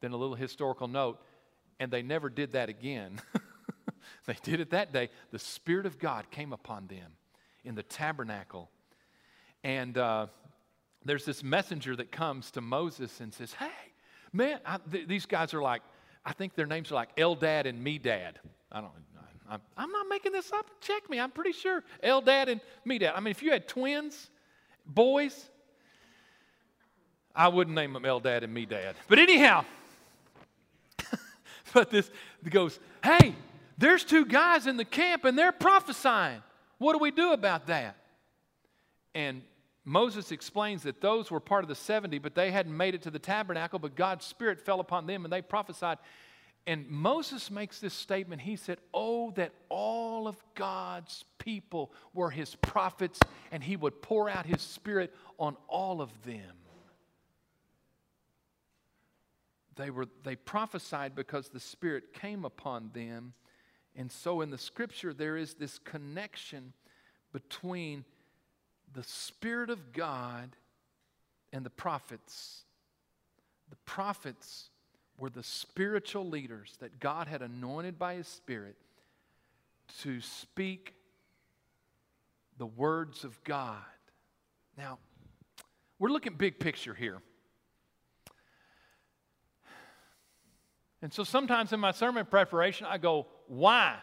Then 0.00 0.12
a 0.12 0.16
little 0.16 0.36
historical 0.36 0.88
note 0.88 1.20
and 1.80 1.90
they 1.90 2.02
never 2.02 2.28
did 2.28 2.52
that 2.52 2.68
again. 2.68 3.20
they 4.26 4.36
did 4.42 4.60
it 4.60 4.70
that 4.70 4.92
day. 4.92 5.10
The 5.30 5.38
Spirit 5.38 5.86
of 5.86 5.98
God 5.98 6.30
came 6.30 6.52
upon 6.52 6.86
them 6.86 7.12
in 7.64 7.74
the 7.74 7.82
tabernacle. 7.82 8.70
And 9.62 9.96
uh, 9.96 10.26
there's 11.04 11.24
this 11.24 11.42
messenger 11.42 11.96
that 11.96 12.12
comes 12.12 12.50
to 12.52 12.60
Moses 12.60 13.20
and 13.20 13.32
says, 13.32 13.52
Hey, 13.54 13.92
man, 14.32 14.60
I, 14.64 14.78
th- 14.90 15.08
these 15.08 15.26
guys 15.26 15.54
are 15.54 15.62
like, 15.62 15.82
I 16.24 16.32
think 16.32 16.54
their 16.54 16.66
names 16.66 16.90
are 16.90 16.94
like 16.94 17.14
Eldad 17.16 17.66
and 17.66 17.84
Medad. 17.84 18.34
I 18.72 18.80
don't 18.80 18.90
I'm, 19.48 19.60
I'm 19.76 19.90
not 19.90 20.08
making 20.08 20.32
this 20.32 20.52
up. 20.52 20.66
Check 20.80 21.08
me. 21.10 21.20
I'm 21.20 21.30
pretty 21.30 21.52
sure 21.52 21.82
Eldad 22.02 22.48
and 22.48 22.60
Me 22.84 22.98
Dad. 22.98 23.12
I 23.14 23.20
mean, 23.20 23.30
if 23.30 23.42
you 23.42 23.50
had 23.50 23.68
twins, 23.68 24.30
boys, 24.86 25.50
I 27.34 27.48
wouldn't 27.48 27.74
name 27.74 27.92
them 27.92 28.04
Eldad 28.04 28.42
and 28.42 28.52
Me 28.54 28.64
Dad. 28.64 28.96
But 29.08 29.18
anyhow, 29.18 29.64
but 31.74 31.90
this 31.90 32.10
goes, 32.48 32.78
hey, 33.02 33.34
there's 33.76 34.04
two 34.04 34.24
guys 34.24 34.66
in 34.66 34.76
the 34.76 34.84
camp 34.84 35.24
and 35.24 35.36
they're 35.36 35.52
prophesying. 35.52 36.42
What 36.78 36.92
do 36.92 36.98
we 36.98 37.10
do 37.10 37.32
about 37.32 37.66
that? 37.66 37.96
And 39.14 39.42
Moses 39.84 40.32
explains 40.32 40.82
that 40.84 41.00
those 41.00 41.30
were 41.30 41.40
part 41.40 41.64
of 41.64 41.68
the 41.68 41.74
70, 41.74 42.18
but 42.18 42.34
they 42.34 42.50
hadn't 42.50 42.76
made 42.76 42.94
it 42.94 43.02
to 43.02 43.10
the 43.10 43.18
tabernacle, 43.18 43.78
but 43.78 43.94
God's 43.94 44.24
Spirit 44.24 44.60
fell 44.60 44.80
upon 44.80 45.06
them 45.06 45.24
and 45.24 45.32
they 45.32 45.42
prophesied. 45.42 45.98
And 46.66 46.88
Moses 46.88 47.50
makes 47.50 47.78
this 47.80 47.92
statement. 47.92 48.40
He 48.40 48.56
said, 48.56 48.78
Oh, 48.94 49.32
that 49.32 49.52
all 49.68 50.26
of 50.26 50.42
God's 50.54 51.24
people 51.38 51.92
were 52.14 52.30
his 52.30 52.54
prophets, 52.54 53.20
and 53.52 53.62
he 53.62 53.76
would 53.76 54.00
pour 54.00 54.30
out 54.30 54.46
his 54.46 54.62
Spirit 54.62 55.14
on 55.38 55.56
all 55.68 56.00
of 56.00 56.10
them 56.24 56.54
they, 59.76 59.90
were, 59.90 60.06
they 60.22 60.36
prophesied 60.36 61.14
because 61.14 61.48
the 61.48 61.60
Spirit 61.60 62.12
came 62.12 62.44
upon 62.44 62.90
them. 62.92 63.32
And 63.96 64.10
so 64.10 64.40
in 64.40 64.50
the 64.50 64.58
scripture, 64.58 65.12
there 65.12 65.36
is 65.36 65.54
this 65.54 65.78
connection 65.78 66.72
between 67.32 68.04
the 68.94 69.02
Spirit 69.02 69.70
of 69.70 69.92
God 69.92 70.56
and 71.52 71.64
the 71.64 71.70
prophets. 71.70 72.62
The 73.70 73.76
prophets 73.84 74.70
were 75.18 75.30
the 75.30 75.42
spiritual 75.42 76.28
leaders 76.28 76.74
that 76.80 77.00
God 77.00 77.26
had 77.26 77.42
anointed 77.42 77.98
by 77.98 78.14
His 78.14 78.28
Spirit 78.28 78.76
to 80.02 80.20
speak 80.20 80.94
the 82.58 82.66
words 82.66 83.24
of 83.24 83.42
God. 83.44 83.76
Now, 84.78 84.98
we're 85.98 86.10
looking 86.10 86.34
big 86.34 86.58
picture 86.58 86.94
here. 86.94 87.18
And 91.02 91.12
so 91.12 91.22
sometimes 91.22 91.72
in 91.72 91.80
my 91.80 91.92
sermon 91.92 92.24
preparation, 92.26 92.86
I 92.88 92.98
go, 92.98 93.26
why? 93.46 93.96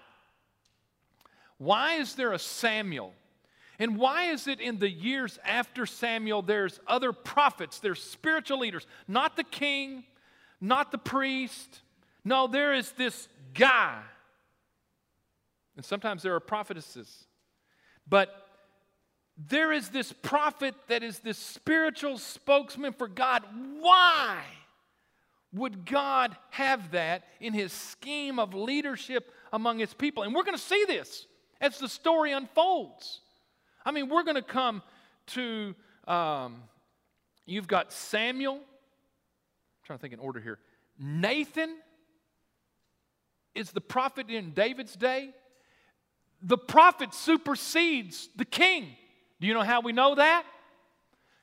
Why 1.57 1.95
is 1.95 2.15
there 2.15 2.33
a 2.33 2.39
Samuel? 2.39 3.13
And 3.81 3.97
why 3.97 4.25
is 4.25 4.47
it 4.47 4.59
in 4.59 4.77
the 4.77 4.89
years 4.89 5.39
after 5.43 5.87
Samuel 5.87 6.43
there's 6.43 6.79
other 6.85 7.11
prophets, 7.11 7.79
there's 7.79 8.01
spiritual 8.01 8.59
leaders, 8.59 8.85
not 9.07 9.35
the 9.35 9.43
king, 9.43 10.03
not 10.61 10.91
the 10.91 10.99
priest. 10.99 11.81
No, 12.23 12.45
there 12.45 12.75
is 12.75 12.91
this 12.91 13.27
guy. 13.55 13.99
And 15.75 15.83
sometimes 15.83 16.21
there 16.21 16.35
are 16.35 16.39
prophetesses. 16.39 17.25
But 18.07 18.29
there 19.35 19.71
is 19.71 19.89
this 19.89 20.13
prophet 20.13 20.75
that 20.87 21.01
is 21.01 21.17
this 21.17 21.39
spiritual 21.39 22.19
spokesman 22.19 22.93
for 22.93 23.07
God. 23.07 23.43
Why? 23.79 24.43
would 25.53 25.85
God 25.85 26.35
have 26.51 26.91
that 26.91 27.23
in 27.39 27.53
his 27.53 27.73
scheme 27.73 28.39
of 28.39 28.53
leadership 28.53 29.33
among 29.51 29.79
his 29.79 29.93
people? 29.93 30.23
And 30.23 30.33
we're 30.33 30.43
going 30.43 30.57
to 30.57 30.63
see 30.63 30.85
this 30.87 31.25
as 31.59 31.77
the 31.77 31.89
story 31.89 32.31
unfolds. 32.31 33.20
I 33.85 33.91
mean, 33.91 34.09
we're 34.09 34.23
going 34.23 34.35
to 34.35 34.41
come 34.41 34.81
to, 35.27 35.75
um, 36.07 36.63
you've 37.45 37.67
got 37.67 37.91
Samuel, 37.91 38.55
I'm 38.55 38.61
trying 39.85 39.99
to 39.99 40.01
think 40.01 40.13
in 40.13 40.19
order 40.19 40.39
here. 40.39 40.59
Nathan 40.99 41.77
is 43.55 43.71
the 43.71 43.81
prophet 43.81 44.29
in 44.29 44.51
David's 44.51 44.95
day. 44.95 45.31
The 46.41 46.57
prophet 46.57 47.13
supersedes 47.13 48.29
the 48.35 48.45
king. 48.45 48.87
Do 49.39 49.47
you 49.47 49.53
know 49.53 49.61
how 49.61 49.81
we 49.81 49.91
know 49.91 50.15
that? 50.15 50.45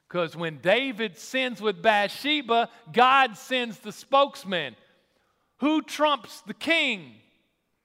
Because 0.08 0.34
when 0.34 0.58
David 0.58 1.18
sins 1.18 1.60
with 1.60 1.82
Bathsheba, 1.82 2.70
God 2.92 3.36
sends 3.36 3.78
the 3.78 3.92
spokesman. 3.92 4.74
Who 5.58 5.82
trumps 5.82 6.40
the 6.42 6.54
king? 6.54 7.12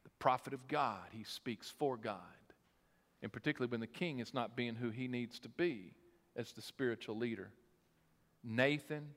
The 0.03 0.11
prophet 0.19 0.53
of 0.53 0.67
God. 0.67 1.01
He 1.11 1.23
speaks 1.23 1.69
for 1.77 1.97
God. 1.97 2.19
And 3.23 3.31
particularly 3.31 3.71
when 3.71 3.79
the 3.79 3.87
king 3.87 4.19
is 4.19 4.33
not 4.33 4.55
being 4.55 4.75
who 4.75 4.89
he 4.89 5.07
needs 5.07 5.39
to 5.39 5.49
be 5.49 5.93
as 6.35 6.51
the 6.51 6.61
spiritual 6.61 7.17
leader. 7.17 7.49
Nathan, 8.43 9.07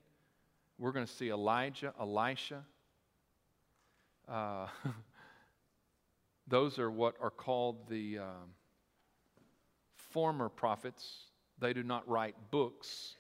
we're 0.79 0.93
going 0.93 1.05
to 1.05 1.13
see 1.13 1.31
Elijah, 1.31 1.93
Elisha. 2.01 2.63
Uh, 4.29 4.69
those 6.47 6.79
are 6.79 6.91
what 6.91 7.17
are 7.21 7.31
called 7.31 7.89
the 7.89 8.19
um, 8.19 8.55
former 9.97 10.49
prophets 10.49 11.25
they 11.59 11.73
do 11.73 11.83
not 11.83 12.09
write 12.09 12.37
books. 12.51 13.15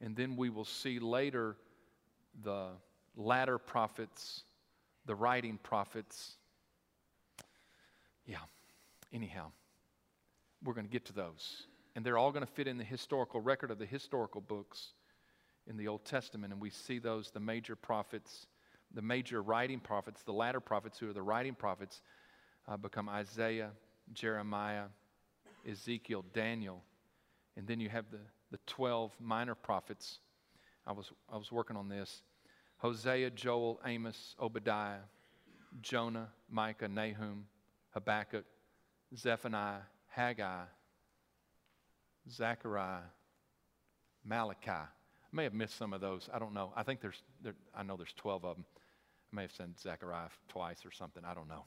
And 0.00 0.14
then 0.14 0.36
we 0.36 0.50
will 0.50 0.64
see 0.64 0.98
later 0.98 1.56
the 2.42 2.66
latter 3.16 3.58
prophets, 3.58 4.42
the 5.06 5.14
writing 5.14 5.58
prophets. 5.62 6.34
Yeah, 8.26 8.38
anyhow, 9.12 9.52
we're 10.64 10.74
going 10.74 10.86
to 10.86 10.92
get 10.92 11.04
to 11.06 11.12
those. 11.12 11.66
And 11.94 12.04
they're 12.04 12.18
all 12.18 12.32
going 12.32 12.44
to 12.44 12.52
fit 12.52 12.66
in 12.66 12.78
the 12.78 12.84
historical 12.84 13.40
record 13.40 13.70
of 13.70 13.78
the 13.78 13.86
historical 13.86 14.40
books. 14.40 14.92
in 15.66 15.78
the 15.78 15.88
Old 15.88 16.04
Testament, 16.04 16.52
and 16.52 16.60
we 16.60 16.68
see 16.68 16.98
those, 16.98 17.30
the 17.30 17.40
major 17.40 17.74
prophets, 17.74 18.46
the 18.92 19.00
major 19.00 19.40
writing 19.40 19.80
prophets, 19.80 20.22
the 20.22 20.32
latter 20.32 20.60
prophets 20.60 20.98
who 20.98 21.08
are 21.08 21.14
the 21.14 21.22
writing 21.22 21.54
prophets, 21.54 22.02
uh, 22.68 22.76
become 22.76 23.08
Isaiah, 23.08 23.70
Jeremiah, 24.12 24.84
Ezekiel, 25.66 26.24
Daniel. 26.34 26.82
And 27.56 27.66
then 27.66 27.80
you 27.80 27.88
have 27.88 28.04
the, 28.10 28.18
the 28.50 28.58
12 28.66 29.12
minor 29.18 29.54
prophets. 29.54 30.18
I 30.86 30.92
was, 30.92 31.12
I 31.32 31.38
was 31.38 31.50
working 31.50 31.76
on 31.76 31.88
this 31.88 32.22
Hosea, 32.78 33.30
Joel, 33.30 33.80
Amos, 33.86 34.34
Obadiah, 34.38 35.04
Jonah, 35.80 36.28
Micah, 36.50 36.88
Nahum, 36.88 37.46
Habakkuk, 37.94 38.44
Zephaniah, 39.16 39.80
Haggai, 40.14 40.64
Zechariah, 42.30 43.02
Malachi. 44.24 44.70
I 44.70 44.86
may 45.32 45.44
have 45.44 45.54
missed 45.54 45.76
some 45.76 45.92
of 45.92 46.00
those. 46.00 46.28
I 46.32 46.38
don't 46.38 46.54
know. 46.54 46.72
I 46.76 46.84
think 46.84 47.00
there's, 47.00 47.20
there, 47.42 47.54
I 47.74 47.82
know 47.82 47.96
there's 47.96 48.14
12 48.16 48.44
of 48.44 48.56
them. 48.56 48.64
I 49.32 49.36
may 49.36 49.42
have 49.42 49.52
said 49.52 49.74
Zechariah 49.80 50.28
twice 50.48 50.86
or 50.86 50.92
something. 50.92 51.24
I 51.24 51.34
don't 51.34 51.48
know. 51.48 51.64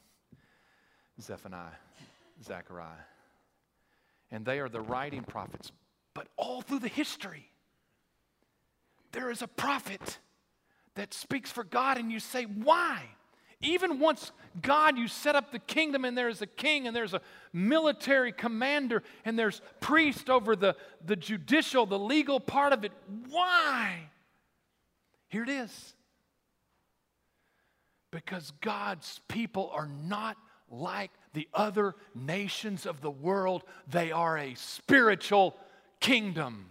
Zephaniah, 1.20 1.76
Zechariah. 2.42 3.04
And 4.30 4.46
they 4.46 4.60
are 4.60 4.68
the 4.68 4.80
writing 4.80 5.24
prophets. 5.24 5.70
But 6.14 6.28
all 6.36 6.62
through 6.62 6.80
the 6.80 6.88
history, 6.88 7.50
there 9.12 9.30
is 9.30 9.42
a 9.42 9.48
prophet 9.48 10.18
that 10.94 11.12
speaks 11.12 11.50
for 11.50 11.64
God, 11.64 11.98
and 11.98 12.10
you 12.10 12.18
say, 12.18 12.44
why? 12.44 13.04
Even 13.60 13.98
once 13.98 14.30
God, 14.62 14.96
you 14.96 15.08
set 15.08 15.34
up 15.34 15.50
the 15.50 15.58
kingdom 15.58 16.04
and 16.04 16.16
there's 16.16 16.42
a 16.42 16.46
king 16.46 16.86
and 16.86 16.94
there's 16.94 17.14
a 17.14 17.20
military 17.52 18.30
commander 18.30 19.02
and 19.24 19.36
there's 19.36 19.60
priest 19.80 20.30
over 20.30 20.54
the, 20.54 20.76
the 21.04 21.16
judicial, 21.16 21.84
the 21.84 21.98
legal 21.98 22.38
part 22.38 22.72
of 22.72 22.84
it. 22.84 22.92
Why? 23.28 24.10
Here 25.28 25.42
it 25.42 25.48
is. 25.48 25.94
Because 28.12 28.52
God's 28.60 29.20
people 29.28 29.70
are 29.74 29.88
not 29.88 30.36
like 30.70 31.10
the 31.34 31.48
other 31.52 31.96
nations 32.14 32.86
of 32.86 33.00
the 33.00 33.10
world, 33.10 33.64
they 33.88 34.12
are 34.12 34.38
a 34.38 34.54
spiritual 34.54 35.56
kingdom. 36.00 36.66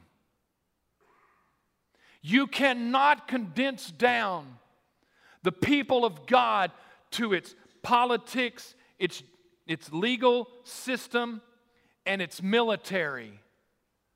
You 2.22 2.48
cannot 2.48 3.27
condense 3.27 3.91
down 3.91 4.58
the 5.48 5.51
people 5.54 6.04
of 6.04 6.25
God 6.25 6.72
to 7.12 7.32
its 7.32 7.56
politics, 7.82 8.75
its, 9.00 9.24
its 9.66 9.94
legal 9.94 10.50
system, 10.66 11.42
and 12.06 12.22
its 12.22 12.44
military. 12.44 13.39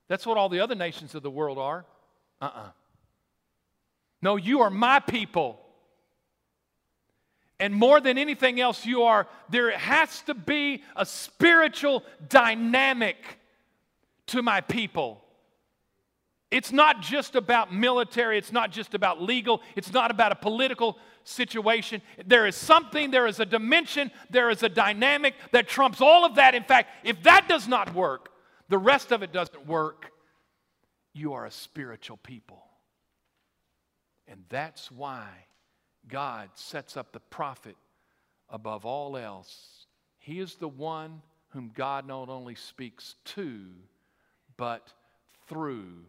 That's 0.10 0.26
what 0.26 0.38
all 0.38 0.50
the 0.50 0.60
other 0.60 0.76
nations 0.76 1.16
of 1.16 1.24
the 1.24 1.32
world 1.32 1.58
are. 1.58 1.86
Uh 2.42 2.46
uh-uh. 2.48 2.60
uh 2.60 2.70
No, 4.22 4.36
you 4.36 4.60
are 4.60 4.70
my 4.70 5.00
people. 5.00 5.58
And 7.62 7.74
more 7.74 8.02
than 8.02 8.18
anything 8.18 8.60
else, 8.60 8.86
you 8.86 9.04
are, 9.04 9.26
there 9.48 9.72
has 9.78 10.24
to 10.24 10.34
be 10.34 10.84
a 10.98 11.06
spiritual 11.06 12.04
dynamic 12.28 13.16
to 14.26 14.42
my 14.42 14.60
people. 14.60 15.24
It's 16.52 16.74
not 16.74 17.02
just 17.02 17.36
about 17.36 17.74
military, 17.74 18.38
it's 18.38 18.52
not 18.52 18.72
just 18.72 18.94
about 18.94 19.22
legal, 19.22 19.62
it's 19.78 19.94
not 19.94 20.12
about 20.12 20.34
a 20.34 20.36
political 20.36 20.98
situation. 21.24 22.02
There 22.26 22.46
is 22.46 22.58
something, 22.58 23.10
there 23.10 23.26
is 23.26 23.40
a 23.40 23.46
dimension, 23.46 24.12
there 24.30 24.50
is 24.50 24.62
a 24.62 24.70
dynamic 24.70 25.36
that 25.54 25.70
trumps 25.70 26.02
all 26.02 26.26
of 26.26 26.36
that. 26.36 26.54
In 26.54 26.64
fact, 26.64 26.90
if 27.06 27.24
that 27.24 27.48
does 27.48 27.70
not 27.70 27.96
work, 27.96 28.32
the 28.68 28.78
rest 28.78 29.14
of 29.14 29.24
it 29.24 29.32
doesn't 29.32 29.66
work. 29.66 30.12
You 31.14 31.34
are 31.34 31.46
a 31.46 31.52
spiritual 31.52 32.18
people. 32.18 32.64
And 34.28 34.44
that's 34.50 34.92
why 34.92 35.28
God 36.08 36.50
sets 36.56 36.98
up 36.98 37.14
the 37.14 37.20
prophet 37.20 37.76
above 38.50 38.86
all 38.86 39.16
else. 39.16 39.86
He 40.20 40.40
is 40.40 40.56
the 40.56 40.68
one 40.68 41.22
whom 41.50 41.72
God 41.74 42.08
not 42.08 42.30
only 42.30 42.56
speaks 42.56 43.16
to, 43.26 43.62
but 44.58 44.94
through 45.48 46.06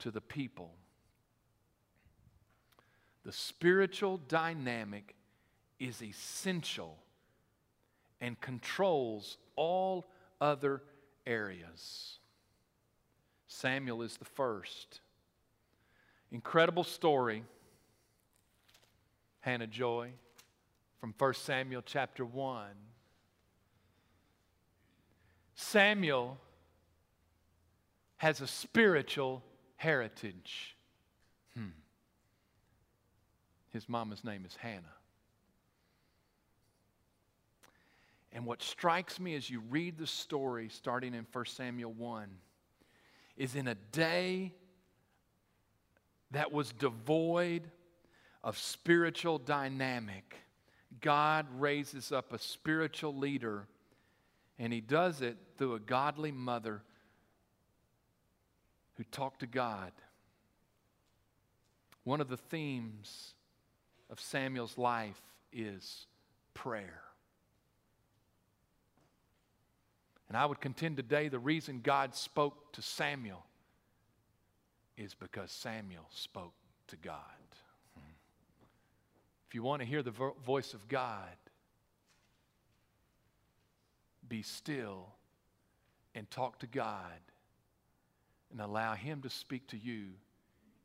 to 0.00 0.10
the 0.10 0.20
people. 0.20 0.74
The 3.24 3.32
spiritual 3.32 4.16
dynamic 4.16 5.14
is 5.78 6.02
essential 6.02 6.98
and 8.20 8.40
controls 8.40 9.38
all 9.56 10.08
other 10.40 10.82
areas. 11.26 12.18
Samuel 13.46 14.02
is 14.02 14.16
the 14.16 14.24
first. 14.24 15.00
Incredible 16.30 16.84
story. 16.84 17.44
Hannah 19.40 19.66
Joy 19.66 20.10
from 21.00 21.14
1 21.16 21.34
Samuel 21.34 21.82
chapter 21.84 22.24
1. 22.24 22.66
Samuel 25.54 26.38
has 28.18 28.40
a 28.40 28.46
spiritual 28.46 29.42
heritage. 29.78 30.76
Hmm. 31.54 31.68
His 33.70 33.88
mama's 33.88 34.24
name 34.24 34.44
is 34.44 34.54
Hannah. 34.56 34.82
And 38.32 38.44
what 38.44 38.62
strikes 38.62 39.18
me 39.18 39.34
as 39.36 39.48
you 39.48 39.62
read 39.70 39.96
the 39.96 40.06
story 40.06 40.68
starting 40.68 41.14
in 41.14 41.26
1 41.32 41.44
Samuel 41.46 41.92
1 41.92 42.28
is 43.36 43.54
in 43.54 43.68
a 43.68 43.74
day 43.74 44.52
that 46.32 46.52
was 46.52 46.72
devoid 46.72 47.70
of 48.44 48.58
spiritual 48.58 49.38
dynamic, 49.38 50.36
God 51.00 51.46
raises 51.56 52.12
up 52.12 52.32
a 52.32 52.38
spiritual 52.38 53.16
leader, 53.16 53.66
and 54.58 54.72
He 54.72 54.80
does 54.80 55.22
it 55.22 55.36
through 55.56 55.74
a 55.74 55.80
godly 55.80 56.32
mother 56.32 56.82
who 58.98 59.04
talked 59.04 59.40
to 59.40 59.46
God. 59.46 59.92
One 62.02 62.20
of 62.20 62.28
the 62.28 62.36
themes 62.36 63.34
of 64.10 64.20
Samuel's 64.20 64.76
life 64.76 65.22
is 65.52 66.06
prayer. 66.52 67.02
And 70.26 70.36
I 70.36 70.44
would 70.44 70.60
contend 70.60 70.96
today 70.96 71.28
the 71.28 71.38
reason 71.38 71.80
God 71.82 72.14
spoke 72.14 72.72
to 72.72 72.82
Samuel 72.82 73.46
is 74.96 75.14
because 75.14 75.52
Samuel 75.52 76.06
spoke 76.10 76.54
to 76.88 76.96
God. 76.96 77.22
If 79.46 79.54
you 79.54 79.62
want 79.62 79.80
to 79.80 79.86
hear 79.86 80.02
the 80.02 80.10
vo- 80.10 80.36
voice 80.44 80.74
of 80.74 80.88
God, 80.88 81.36
be 84.28 84.42
still 84.42 85.06
and 86.14 86.30
talk 86.30 86.58
to 86.58 86.66
God 86.66 87.20
and 88.50 88.60
allow 88.60 88.94
Him 88.94 89.22
to 89.22 89.30
speak 89.30 89.66
to 89.68 89.76
you 89.76 90.06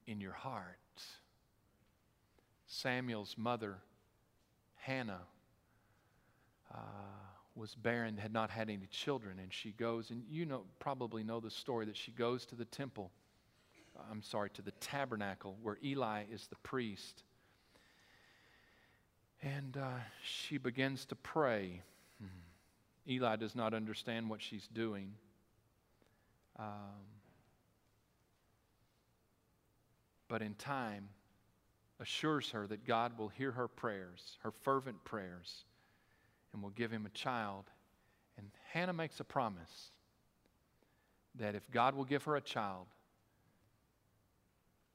in 0.08 0.20
your 0.20 0.34
heart. 0.34 0.78
Samuel's 2.68 3.36
mother, 3.38 3.78
Hannah, 4.76 5.22
uh, 6.74 6.78
was 7.56 7.76
barren, 7.76 8.18
had 8.18 8.34
not 8.34 8.50
had 8.50 8.70
any 8.70 8.88
children, 8.88 9.38
and 9.40 9.54
she 9.54 9.72
goes, 9.72 10.10
and 10.10 10.24
you 10.30 10.46
know, 10.46 10.64
probably 10.80 11.24
know 11.24 11.40
the 11.40 11.52
story 11.52 11.86
that 11.86 11.96
she 11.96 12.12
goes 12.12 12.46
to 12.48 12.56
the 12.56 12.66
temple. 12.66 13.12
I'm 14.10 14.24
sorry, 14.24 14.50
to 14.52 14.64
the 14.64 14.72
tabernacle 14.72 15.56
where 15.62 15.78
Eli 15.84 16.24
is 16.32 16.48
the 16.48 16.56
priest. 16.58 17.24
And 19.44 19.78
uh, 19.78 20.00
she 20.24 20.58
begins 20.58 21.06
to 21.08 21.16
pray. 21.16 21.82
Hmm. 22.20 23.12
Eli 23.12 23.36
does 23.36 23.56
not 23.56 23.74
understand 23.74 24.30
what 24.30 24.42
she's 24.42 24.68
doing. 24.74 25.14
Um, 26.58 27.13
but 30.34 30.42
in 30.42 30.56
time, 30.56 31.10
assures 32.00 32.50
her 32.50 32.66
that 32.66 32.88
God 32.88 33.20
will 33.20 33.28
hear 33.28 33.52
her 33.52 33.68
prayers, 33.68 34.40
her 34.42 34.50
fervent 34.50 35.04
prayers, 35.04 35.64
and 36.52 36.64
will 36.64 36.72
give 36.72 36.90
him 36.90 37.06
a 37.06 37.10
child. 37.10 37.66
And 38.40 38.48
Hannah 38.72 38.94
makes 38.94 39.20
a 39.20 39.24
promise 39.24 39.92
that 41.36 41.54
if 41.54 41.70
God 41.70 41.94
will 41.94 42.04
give 42.04 42.24
her 42.24 42.36
a 42.36 42.42
child, 42.42 42.88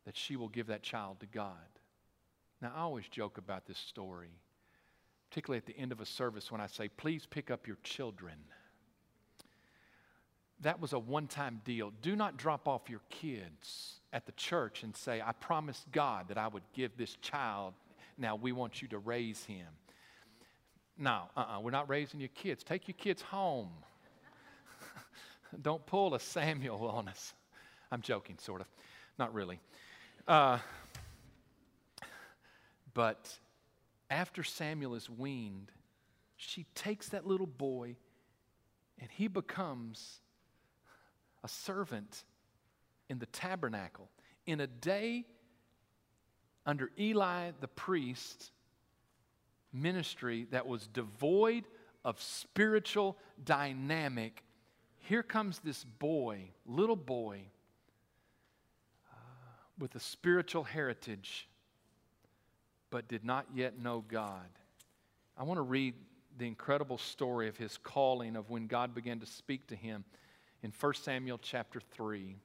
that 0.06 0.16
she 0.16 0.34
will 0.34 0.48
give 0.48 0.66
that 0.66 0.82
child 0.82 1.20
to 1.20 1.26
God. 1.26 1.52
Now, 2.60 2.72
I 2.74 2.80
always 2.80 3.06
joke 3.06 3.38
about 3.38 3.64
this 3.64 3.78
story, 3.78 4.40
particularly 5.30 5.58
at 5.58 5.66
the 5.66 5.78
end 5.78 5.92
of 5.92 6.00
a 6.00 6.04
service 6.04 6.50
when 6.50 6.60
I 6.60 6.66
say, 6.66 6.88
please 6.88 7.26
pick 7.30 7.48
up 7.48 7.64
your 7.64 7.78
children. 7.84 8.38
That 10.60 10.80
was 10.80 10.92
a 10.92 10.98
one 10.98 11.26
time 11.26 11.60
deal. 11.64 11.92
Do 12.02 12.16
not 12.16 12.36
drop 12.36 12.66
off 12.66 12.90
your 12.90 13.00
kids 13.10 14.00
at 14.12 14.26
the 14.26 14.32
church 14.32 14.82
and 14.82 14.96
say, 14.96 15.20
I 15.24 15.32
promised 15.32 15.90
God 15.92 16.28
that 16.28 16.38
I 16.38 16.48
would 16.48 16.64
give 16.72 16.96
this 16.96 17.16
child. 17.16 17.74
Now 18.16 18.34
we 18.36 18.52
want 18.52 18.82
you 18.82 18.88
to 18.88 18.98
raise 18.98 19.44
him. 19.44 19.66
No, 20.96 21.22
uh-uh, 21.36 21.60
we're 21.60 21.70
not 21.70 21.88
raising 21.88 22.18
your 22.18 22.30
kids. 22.30 22.64
Take 22.64 22.88
your 22.88 22.96
kids 22.96 23.22
home. 23.22 23.70
Don't 25.62 25.84
pull 25.86 26.14
a 26.14 26.20
Samuel 26.20 26.88
on 26.88 27.06
us. 27.06 27.34
I'm 27.92 28.02
joking, 28.02 28.36
sort 28.38 28.60
of. 28.60 28.66
Not 29.16 29.32
really. 29.32 29.60
Uh, 30.26 30.58
but 32.94 33.38
after 34.10 34.42
Samuel 34.42 34.96
is 34.96 35.08
weaned, 35.08 35.70
she 36.36 36.66
takes 36.74 37.10
that 37.10 37.26
little 37.26 37.46
boy 37.46 37.96
and 38.98 39.08
he 39.10 39.28
becomes 39.28 40.20
a 41.48 41.50
servant 41.50 42.24
in 43.08 43.18
the 43.18 43.26
tabernacle. 43.26 44.10
In 44.46 44.60
a 44.60 44.66
day 44.66 45.24
under 46.66 46.90
Eli 46.98 47.52
the 47.60 47.68
priest 47.68 48.50
ministry 49.72 50.46
that 50.50 50.66
was 50.66 50.86
devoid 50.88 51.64
of 52.04 52.20
spiritual 52.20 53.16
dynamic, 53.42 54.44
here 54.98 55.22
comes 55.22 55.60
this 55.60 55.84
boy, 55.84 56.50
little 56.66 56.96
boy, 56.96 57.40
uh, 59.10 59.14
with 59.78 59.94
a 59.94 60.00
spiritual 60.00 60.64
heritage, 60.64 61.48
but 62.90 63.08
did 63.08 63.24
not 63.24 63.46
yet 63.54 63.78
know 63.78 64.04
God. 64.06 64.48
I 65.34 65.44
want 65.44 65.56
to 65.56 65.62
read 65.62 65.94
the 66.36 66.46
incredible 66.46 66.98
story 66.98 67.48
of 67.48 67.56
his 67.56 67.78
calling, 67.78 68.36
of 68.36 68.50
when 68.50 68.66
God 68.66 68.94
began 68.94 69.18
to 69.20 69.26
speak 69.26 69.66
to 69.68 69.76
him 69.76 70.04
in 70.62 70.72
1 70.78 70.94
Samuel 70.94 71.38
chapter 71.38 71.80
3. 71.80 72.36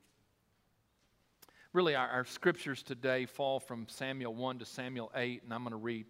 Really, 1.74 1.96
our, 1.96 2.08
our 2.08 2.26
scriptures 2.26 2.84
today 2.84 3.26
fall 3.26 3.60
from 3.60 3.88
Samuel 3.90 4.36
1 4.36 4.60
to 4.60 4.66
Samuel 4.66 5.12
8, 5.16 5.44
and 5.44 5.54
I'm 5.54 5.64
going 5.64 5.72
to 5.72 5.78
read 5.78 6.06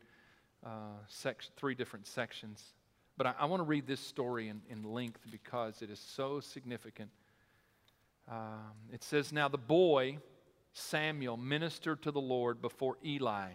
uh, 0.65 0.69
sec- 1.07 1.43
three 1.55 1.75
different 1.75 2.05
sections. 2.05 2.73
But 3.15 3.27
I, 3.27 3.33
I 3.39 3.45
want 3.45 3.61
to 3.61 3.65
read 3.65 3.87
this 3.87 4.01
story 4.01 4.49
in, 4.49 4.61
in 4.69 4.83
length 4.83 5.21
because 5.31 5.81
it 5.81 5.89
is 5.89 5.99
so 5.99 6.39
significant. 6.41 7.09
Um, 8.29 8.73
it 8.91 9.03
says, 9.03 9.31
Now 9.31 9.47
the 9.47 9.57
boy, 9.57 10.17
Samuel, 10.73 11.37
ministered 11.37 12.01
to 12.03 12.11
the 12.11 12.21
Lord 12.21 12.61
before 12.61 12.97
Eli. 13.05 13.51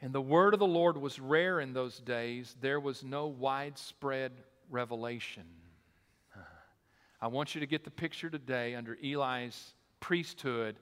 And 0.00 0.12
the 0.12 0.20
word 0.20 0.52
of 0.52 0.60
the 0.60 0.66
Lord 0.66 0.96
was 0.96 1.20
rare 1.20 1.60
in 1.60 1.72
those 1.72 1.98
days. 1.98 2.56
There 2.60 2.80
was 2.80 3.04
no 3.04 3.26
widespread 3.26 4.32
revelation. 4.68 5.44
I 7.22 7.28
want 7.28 7.54
you 7.54 7.60
to 7.60 7.68
get 7.68 7.84
the 7.84 7.90
picture 7.90 8.28
today 8.28 8.74
under 8.74 8.98
Eli's 9.00 9.74
priesthood 10.00 10.74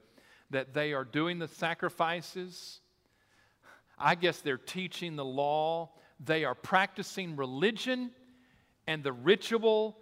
that 0.48 0.72
they 0.72 0.94
are 0.94 1.04
doing 1.04 1.38
the 1.38 1.46
sacrifices. 1.46 2.80
I 3.98 4.14
guess 4.14 4.40
they're 4.40 4.56
teaching 4.56 5.16
the 5.16 5.24
law. 5.24 5.90
They 6.18 6.46
are 6.46 6.54
practicing 6.54 7.36
religion 7.36 8.12
and 8.86 9.04
the 9.04 9.12
ritual, 9.12 9.98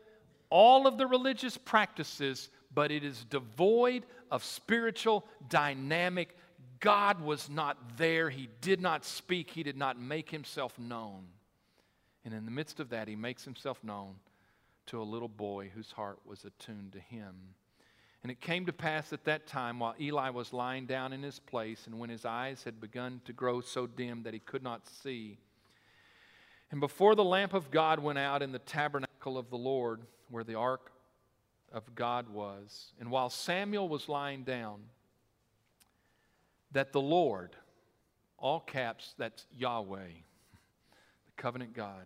all 0.48 0.87
of 0.87 0.96
the 0.96 1.09
religious 1.09 1.59
practices, 1.59 2.51
but 2.72 2.92
it 2.92 3.03
is 3.03 3.24
devoid 3.24 4.07
of 4.31 4.44
spiritual 4.44 5.27
dynamic 5.48 6.37
God 6.79 7.20
was 7.20 7.51
not 7.51 7.96
there. 7.96 8.31
He 8.31 8.48
did 8.61 8.81
not 8.81 9.05
speak. 9.05 9.51
He 9.51 9.64
did 9.64 9.77
not 9.77 10.01
make 10.01 10.31
himself 10.31 10.79
known. 10.79 11.24
And 12.24 12.33
in 12.33 12.44
the 12.44 12.53
midst 12.53 12.79
of 12.79 12.90
that, 12.90 13.09
he 13.09 13.16
makes 13.16 13.44
himself 13.44 13.83
known 13.83 14.14
to 14.88 15.01
a 15.01 15.05
little 15.05 15.29
boy 15.29 15.70
whose 15.74 15.92
heart 15.92 16.18
was 16.27 16.44
attuned 16.44 16.92
to 16.92 17.01
him. 17.01 17.35
And 18.22 18.33
it 18.33 18.40
came 18.40 18.66
to 18.66 18.72
pass 18.72 19.12
at 19.12 19.24
that 19.24 19.46
time, 19.46 19.79
while 19.79 19.94
Eli 20.01 20.31
was 20.31 20.53
lying 20.53 20.87
down 20.87 21.12
in 21.12 21.22
his 21.22 21.38
place, 21.38 21.87
and 21.87 21.98
when 21.98 22.11
his 22.11 22.24
eyes 22.24 22.64
had 22.64 22.81
begun 22.81 23.20
to 23.24 23.33
grow 23.33 23.61
so 23.61 23.87
dim 23.87 24.24
that 24.24 24.35
he 24.35 24.40
could 24.40 24.62
not 24.62 24.88
see, 24.88 25.38
and 26.70 26.81
before 26.81 27.14
the 27.14 27.24
lamp 27.24 27.55
of 27.55 27.70
God 27.70 27.98
went 27.98 28.18
out 28.18 28.42
in 28.42 28.53
the 28.53 28.59
tabernacle 28.59 29.38
of 29.38 29.48
the 29.51 29.57
Lord, 29.57 30.03
where 30.31 30.44
the 30.44 30.57
ark 30.57 30.92
of 31.72 31.94
God 31.94 32.29
was, 32.29 32.92
and 33.01 33.11
while 33.11 33.31
Samuel 33.31 33.88
was 33.88 34.09
lying 34.09 34.42
down, 34.42 34.81
that 36.72 36.92
the 36.92 37.01
Lord, 37.01 37.57
all 38.37 38.61
caps, 38.61 39.14
that's 39.16 39.46
Yahweh, 39.57 40.09
the 41.27 41.42
covenant 41.42 41.72
God, 41.72 42.05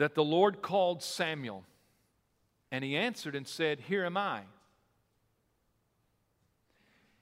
that 0.00 0.14
the 0.14 0.24
Lord 0.24 0.62
called 0.62 1.02
Samuel, 1.02 1.62
and 2.70 2.82
he 2.82 2.96
answered 2.96 3.34
and 3.34 3.46
said, 3.46 3.80
Here 3.80 4.06
am 4.06 4.16
I. 4.16 4.40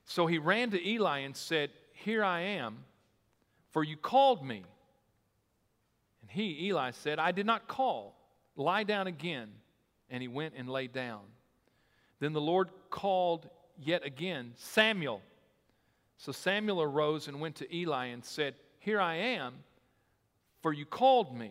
So 0.04 0.28
he 0.28 0.38
ran 0.38 0.70
to 0.70 0.88
Eli 0.88 1.18
and 1.18 1.36
said, 1.36 1.70
Here 1.92 2.22
I 2.22 2.40
am, 2.40 2.84
for 3.70 3.82
you 3.82 3.96
called 3.96 4.46
me. 4.46 4.64
And 6.22 6.30
he, 6.30 6.66
Eli, 6.66 6.92
said, 6.92 7.18
I 7.18 7.32
did 7.32 7.46
not 7.46 7.66
call. 7.66 8.14
Lie 8.54 8.84
down 8.84 9.08
again. 9.08 9.48
And 10.08 10.22
he 10.22 10.28
went 10.28 10.54
and 10.56 10.68
lay 10.68 10.86
down. 10.86 11.22
Then 12.20 12.32
the 12.32 12.40
Lord 12.40 12.70
called 12.90 13.48
yet 13.76 14.06
again, 14.06 14.52
Samuel. 14.54 15.20
So 16.16 16.30
Samuel 16.30 16.80
arose 16.80 17.26
and 17.26 17.40
went 17.40 17.56
to 17.56 17.74
Eli 17.74 18.06
and 18.06 18.24
said, 18.24 18.54
Here 18.78 19.00
I 19.00 19.16
am, 19.16 19.54
for 20.62 20.72
you 20.72 20.86
called 20.86 21.36
me. 21.36 21.50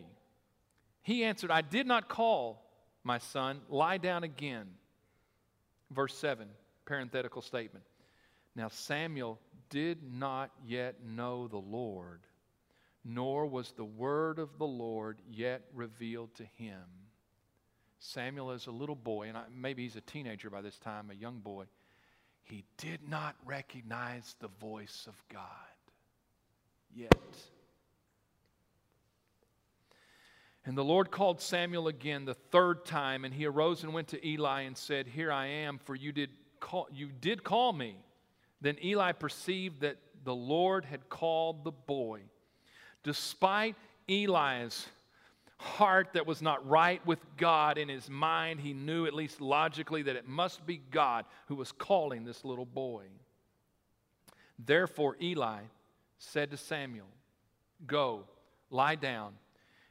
He 1.02 1.24
answered, 1.24 1.50
I 1.50 1.62
did 1.62 1.86
not 1.86 2.08
call, 2.08 2.64
my 3.04 3.18
son. 3.18 3.60
Lie 3.68 3.98
down 3.98 4.24
again. 4.24 4.66
Verse 5.90 6.14
7, 6.16 6.48
parenthetical 6.84 7.42
statement. 7.42 7.84
Now 8.54 8.68
Samuel 8.68 9.38
did 9.70 9.98
not 10.02 10.50
yet 10.66 10.96
know 11.04 11.48
the 11.48 11.56
Lord, 11.56 12.20
nor 13.04 13.46
was 13.46 13.72
the 13.72 13.84
word 13.84 14.38
of 14.38 14.58
the 14.58 14.66
Lord 14.66 15.18
yet 15.30 15.62
revealed 15.72 16.34
to 16.34 16.44
him. 16.56 16.82
Samuel 18.00 18.52
is 18.52 18.66
a 18.66 18.70
little 18.70 18.94
boy, 18.94 19.28
and 19.28 19.38
maybe 19.54 19.82
he's 19.82 19.96
a 19.96 20.00
teenager 20.02 20.50
by 20.50 20.60
this 20.60 20.78
time, 20.78 21.10
a 21.10 21.14
young 21.14 21.38
boy 21.38 21.64
he 22.48 22.64
did 22.78 23.06
not 23.08 23.36
recognize 23.44 24.34
the 24.40 24.48
voice 24.48 25.04
of 25.06 25.22
God 25.28 25.42
yet. 26.94 27.12
And 30.64 30.76
the 30.76 30.84
Lord 30.84 31.10
called 31.10 31.40
Samuel 31.40 31.88
again 31.88 32.24
the 32.24 32.34
third 32.34 32.84
time, 32.84 33.24
and 33.24 33.32
he 33.32 33.46
arose 33.46 33.82
and 33.84 33.94
went 33.94 34.08
to 34.08 34.26
Eli 34.26 34.62
and 34.62 34.76
said, 34.76 35.06
Here 35.06 35.32
I 35.32 35.46
am, 35.46 35.78
for 35.78 35.94
you 35.94 36.12
did 36.12 36.30
call, 36.60 36.88
you 36.92 37.08
did 37.08 37.44
call 37.44 37.72
me. 37.72 37.96
Then 38.60 38.76
Eli 38.82 39.12
perceived 39.12 39.80
that 39.80 39.96
the 40.24 40.34
Lord 40.34 40.84
had 40.84 41.08
called 41.08 41.64
the 41.64 41.72
boy. 41.72 42.22
Despite 43.02 43.76
Eli's 44.08 44.86
heart 45.58 46.10
that 46.12 46.26
was 46.26 46.42
not 46.42 46.66
right 46.68 47.04
with 47.06 47.20
God 47.36 47.78
in 47.78 47.88
his 47.88 48.08
mind, 48.08 48.60
he 48.60 48.72
knew, 48.72 49.06
at 49.06 49.14
least 49.14 49.40
logically, 49.40 50.02
that 50.02 50.16
it 50.16 50.26
must 50.26 50.66
be 50.66 50.80
God 50.90 51.24
who 51.46 51.54
was 51.54 51.72
calling 51.72 52.24
this 52.24 52.44
little 52.44 52.66
boy. 52.66 53.04
Therefore, 54.58 55.16
Eli 55.20 55.60
said 56.18 56.50
to 56.50 56.56
Samuel, 56.56 57.06
Go, 57.86 58.24
lie 58.70 58.96
down, 58.96 59.34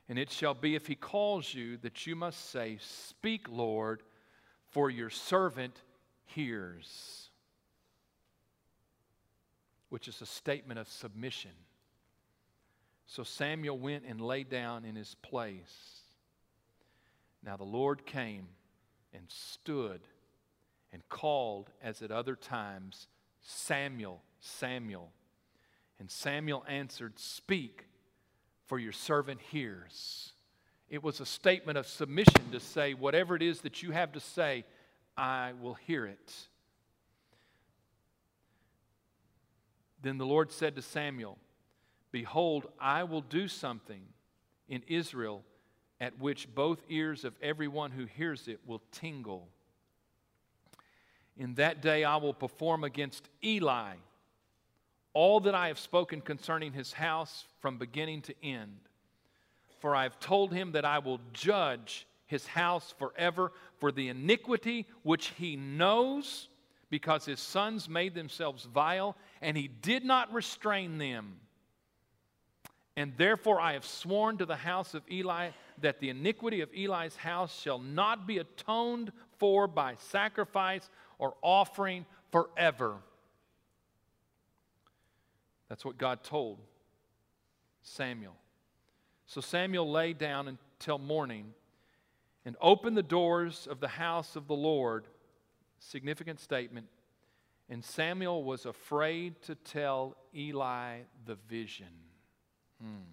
and 0.10 0.18
it 0.18 0.32
shall 0.32 0.54
be 0.54 0.76
if 0.76 0.88
he 0.88 0.96
calls 0.96 1.54
you 1.54 1.78
that 1.78 2.08
you 2.08 2.16
must 2.16 2.50
say, 2.50 2.78
Speak, 2.82 3.48
Lord, 3.50 4.04
for 4.72 4.90
your 4.90 5.10
servant 5.10 5.82
hears. 6.26 7.30
Which 9.90 10.08
is 10.08 10.22
a 10.22 10.26
statement 10.26 10.80
of 10.80 10.88
submission. 10.88 11.52
So 13.06 13.24
Samuel 13.24 13.78
went 13.78 14.04
and 14.06 14.20
lay 14.20 14.44
down 14.44 14.86
in 14.86 14.96
his 14.96 15.16
place. 15.16 16.02
Now 17.44 17.56
the 17.56 17.64
Lord 17.64 18.06
came 18.06 18.48
and 19.14 19.24
stood 19.28 20.02
and 20.92 21.08
called, 21.10 21.70
as 21.82 22.02
at 22.02 22.12
other 22.12 22.36
times, 22.36 23.08
Samuel, 23.42 24.22
Samuel. 24.40 25.12
And 26.00 26.10
Samuel 26.12 26.66
answered, 26.68 27.20
Speak, 27.20 27.87
for 28.68 28.78
your 28.78 28.92
servant 28.92 29.40
hears. 29.42 30.34
It 30.90 31.04
was 31.04 31.20
a 31.20 31.26
statement 31.26 31.78
of 31.78 31.88
submission 31.88 32.52
to 32.52 32.60
say, 32.60 32.94
Whatever 32.94 33.36
it 33.36 33.42
is 33.42 33.62
that 33.62 33.82
you 33.82 33.92
have 33.92 34.14
to 34.14 34.20
say, 34.20 34.64
I 35.18 35.54
will 35.60 35.74
hear 35.74 36.06
it. 36.06 36.34
Then 40.02 40.18
the 40.18 40.26
Lord 40.26 40.52
said 40.52 40.76
to 40.76 40.82
Samuel, 40.82 41.38
Behold, 42.12 42.68
I 42.80 43.04
will 43.04 43.22
do 43.22 43.48
something 43.48 44.02
in 44.70 44.84
Israel 44.88 45.44
at 46.00 46.20
which 46.20 46.54
both 46.54 46.80
ears 46.90 47.24
of 47.26 47.34
everyone 47.42 47.92
who 47.92 48.06
hears 48.06 48.48
it 48.48 48.60
will 48.66 48.82
tingle. 48.92 49.48
In 51.36 51.56
that 51.56 51.82
day 51.82 52.04
I 52.04 52.18
will 52.18 52.34
perform 52.34 52.84
against 52.84 53.28
Eli 53.44 53.96
all 55.18 55.40
that 55.40 55.56
I 55.56 55.70
have 55.70 55.80
spoken 55.80 56.22
concerning 56.22 56.74
his 56.74 56.94
house 56.94 57.48
from 57.60 57.80
beginning 57.80 58.22
to 58.22 58.36
end. 58.44 58.78
For 59.80 59.96
I 59.96 60.04
have 60.04 60.20
told 60.20 60.54
him 60.54 60.74
that 60.74 60.86
I 60.86 61.00
will 61.00 61.20
judge 61.34 62.06
his 62.28 62.46
house 62.46 62.94
forever 63.00 63.52
for 63.80 63.92
the 63.92 64.10
iniquity 64.10 64.86
which 65.02 65.30
he 65.30 65.56
knows, 65.56 66.50
because 66.92 67.26
his 67.26 67.40
sons 67.40 67.90
made 67.90 68.14
themselves 68.14 68.66
vile, 68.66 69.18
and 69.42 69.58
he 69.58 69.68
did 69.68 70.06
not 70.06 70.32
restrain 70.32 71.00
them. 71.00 71.40
And 72.96 73.12
therefore 73.18 73.60
I 73.60 73.74
have 73.74 73.86
sworn 73.86 74.38
to 74.38 74.46
the 74.46 74.56
house 74.56 74.94
of 74.94 75.02
Eli 75.10 75.50
that 75.82 76.00
the 76.00 76.10
iniquity 76.10 76.62
of 76.62 76.70
Eli's 76.78 77.16
house 77.16 77.60
shall 77.60 77.80
not 77.80 78.28
be 78.28 78.38
atoned 78.38 79.12
for 79.40 79.66
by 79.66 79.96
sacrifice 79.96 80.88
or 81.18 81.34
offering 81.42 82.06
forever. 82.32 82.98
That's 85.70 85.84
what 85.84 85.98
God 85.98 86.24
told 86.24 86.60
Samuel. 87.82 88.36
So 89.26 89.42
Samuel 89.42 89.92
lay 89.92 90.14
down 90.14 90.48
until 90.48 90.98
morning 90.98 91.54
and 92.46 92.56
opened 92.62 92.96
the 92.96 93.04
doors 93.04 93.68
of 93.70 93.80
the 93.80 93.90
house 93.90 94.36
of 94.36 94.48
the 94.48 94.56
Lord. 94.56 95.06
Significant 95.80 96.40
statement. 96.40 96.88
And 97.70 97.84
Samuel 97.84 98.44
was 98.44 98.66
afraid 98.66 99.42
to 99.44 99.56
tell 99.56 100.16
Eli 100.34 101.00
the 101.26 101.36
vision. 101.50 101.88
Hmm. 102.82 103.04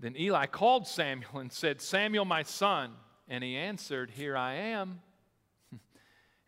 Then 0.00 0.16
Eli 0.18 0.46
called 0.46 0.86
Samuel 0.86 1.38
and 1.38 1.52
said, 1.52 1.80
Samuel, 1.82 2.24
my 2.24 2.42
son. 2.42 2.92
And 3.28 3.44
he 3.44 3.56
answered, 3.56 4.10
Here 4.10 4.36
I 4.36 4.54
am. 4.54 5.00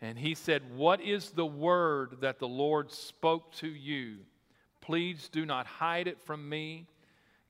And 0.05 0.19
he 0.19 0.35
said, 0.35 0.63
What 0.75 1.01
is 1.01 1.31
the 1.31 1.47
word 1.47 2.19
that 2.21 2.39
the 2.39 2.49
Lord 2.49 2.93
spoke 2.93 3.53
to 3.57 3.69
you? 3.69 4.19
Please 4.81 5.29
do 5.31 5.47
not 5.47 5.67
hide 5.67 6.09
it 6.09 6.21
from 6.21 6.49
me. 6.49 6.87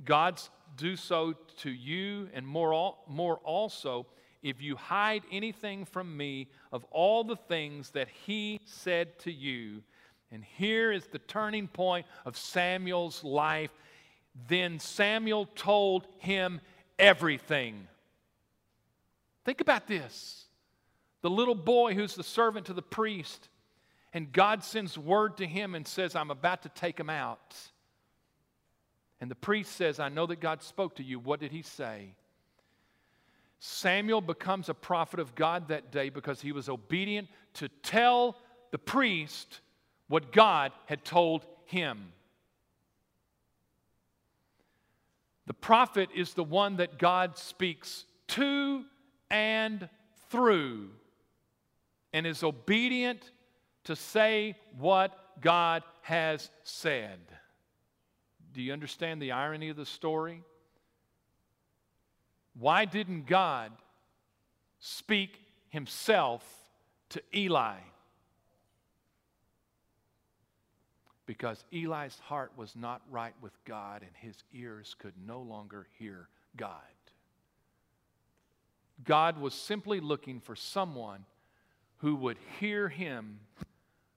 God's 0.04 0.50
do 0.76 0.96
so 0.96 1.34
to 1.58 1.70
you, 1.70 2.28
and 2.34 2.46
more, 2.46 2.96
more 3.08 3.36
also 3.38 4.06
if 4.42 4.60
you 4.60 4.76
hide 4.76 5.22
anything 5.32 5.84
from 5.84 6.16
me 6.16 6.48
of 6.70 6.84
all 6.90 7.24
the 7.24 7.36
things 7.36 7.90
that 7.90 8.08
he 8.08 8.60
said 8.64 9.18
to 9.20 9.32
you. 9.32 9.82
And 10.30 10.44
here 10.44 10.92
is 10.92 11.06
the 11.06 11.18
turning 11.20 11.66
point 11.66 12.06
of 12.26 12.36
Samuel's 12.36 13.24
life. 13.24 13.70
Then 14.48 14.78
Samuel 14.78 15.46
told 15.54 16.06
him 16.18 16.60
everything. 16.98 17.88
Think 19.44 19.60
about 19.60 19.86
this. 19.86 20.43
The 21.24 21.30
little 21.30 21.54
boy 21.54 21.94
who's 21.94 22.14
the 22.14 22.22
servant 22.22 22.66
to 22.66 22.74
the 22.74 22.82
priest, 22.82 23.48
and 24.12 24.30
God 24.30 24.62
sends 24.62 24.98
word 24.98 25.38
to 25.38 25.46
him 25.46 25.74
and 25.74 25.88
says, 25.88 26.14
I'm 26.14 26.30
about 26.30 26.64
to 26.64 26.68
take 26.68 27.00
him 27.00 27.08
out. 27.08 27.56
And 29.22 29.30
the 29.30 29.34
priest 29.34 29.74
says, 29.74 29.98
I 29.98 30.10
know 30.10 30.26
that 30.26 30.40
God 30.40 30.62
spoke 30.62 30.96
to 30.96 31.02
you. 31.02 31.18
What 31.18 31.40
did 31.40 31.50
he 31.50 31.62
say? 31.62 32.10
Samuel 33.58 34.20
becomes 34.20 34.68
a 34.68 34.74
prophet 34.74 35.18
of 35.18 35.34
God 35.34 35.68
that 35.68 35.90
day 35.90 36.10
because 36.10 36.42
he 36.42 36.52
was 36.52 36.68
obedient 36.68 37.28
to 37.54 37.70
tell 37.82 38.36
the 38.70 38.76
priest 38.76 39.62
what 40.08 40.30
God 40.30 40.72
had 40.84 41.06
told 41.06 41.46
him. 41.64 42.12
The 45.46 45.54
prophet 45.54 46.10
is 46.14 46.34
the 46.34 46.44
one 46.44 46.76
that 46.76 46.98
God 46.98 47.38
speaks 47.38 48.04
to 48.28 48.84
and 49.30 49.88
through 50.28 50.90
and 52.14 52.28
is 52.28 52.44
obedient 52.44 53.32
to 53.82 53.96
say 53.96 54.56
what 54.78 55.40
God 55.42 55.82
has 56.02 56.48
said. 56.62 57.18
Do 58.52 58.62
you 58.62 58.72
understand 58.72 59.20
the 59.20 59.32
irony 59.32 59.68
of 59.68 59.76
the 59.76 59.84
story? 59.84 60.42
Why 62.56 62.84
didn't 62.84 63.26
God 63.26 63.72
speak 64.78 65.40
himself 65.70 66.44
to 67.10 67.20
Eli? 67.34 67.78
Because 71.26 71.64
Eli's 71.72 72.20
heart 72.20 72.52
was 72.56 72.76
not 72.76 73.02
right 73.10 73.34
with 73.42 73.52
God 73.64 74.02
and 74.02 74.12
his 74.14 74.36
ears 74.52 74.94
could 75.00 75.14
no 75.26 75.40
longer 75.40 75.88
hear 75.98 76.28
God. 76.56 76.70
God 79.02 79.40
was 79.40 79.52
simply 79.52 79.98
looking 79.98 80.38
for 80.38 80.54
someone 80.54 81.24
who 82.04 82.14
would 82.14 82.36
hear 82.60 82.86
him, 82.86 83.40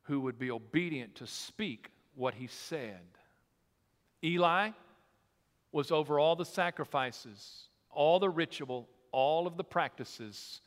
who 0.03 0.19
would 0.19 0.37
be 0.37 0.51
obedient 0.51 1.15
to 1.15 1.25
speak 1.25 1.89
what 2.15 2.33
he 2.33 2.45
said. 2.45 2.99
Eli 4.21 4.71
was 5.71 5.89
over 5.89 6.19
all 6.19 6.35
the 6.35 6.43
sacrifices, 6.43 7.69
all 7.89 8.19
the 8.19 8.29
ritual, 8.29 8.89
all 9.13 9.47
of 9.47 9.55
the 9.55 9.63
practices. 9.63 10.59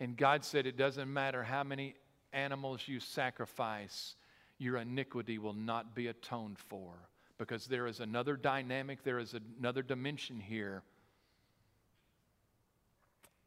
And 0.00 0.16
God 0.16 0.44
said, 0.44 0.66
It 0.66 0.76
doesn't 0.76 1.12
matter 1.12 1.44
how 1.44 1.62
many 1.62 1.94
animals 2.32 2.80
you 2.86 2.98
sacrifice, 2.98 4.16
your 4.58 4.78
iniquity 4.78 5.38
will 5.38 5.54
not 5.54 5.94
be 5.94 6.08
atoned 6.08 6.58
for. 6.58 6.94
Because 7.38 7.66
there 7.66 7.86
is 7.86 8.00
another 8.00 8.34
dynamic, 8.34 9.04
there 9.04 9.20
is 9.20 9.36
another 9.60 9.82
dimension 9.82 10.40
here. 10.40 10.82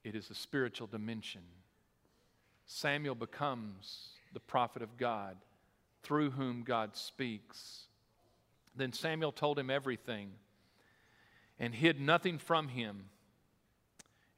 It 0.05 0.15
is 0.15 0.29
a 0.29 0.35
spiritual 0.35 0.87
dimension. 0.87 1.41
Samuel 2.71 3.15
becomes 3.15 4.09
the 4.31 4.39
prophet 4.39 4.83
of 4.83 4.95
God 4.95 5.35
through 6.03 6.29
whom 6.29 6.61
God 6.61 6.95
speaks. 6.95 7.87
Then 8.75 8.93
Samuel 8.93 9.31
told 9.31 9.57
him 9.57 9.71
everything 9.71 10.29
and 11.59 11.73
hid 11.73 11.99
nothing 11.99 12.37
from 12.37 12.67
him. 12.67 13.05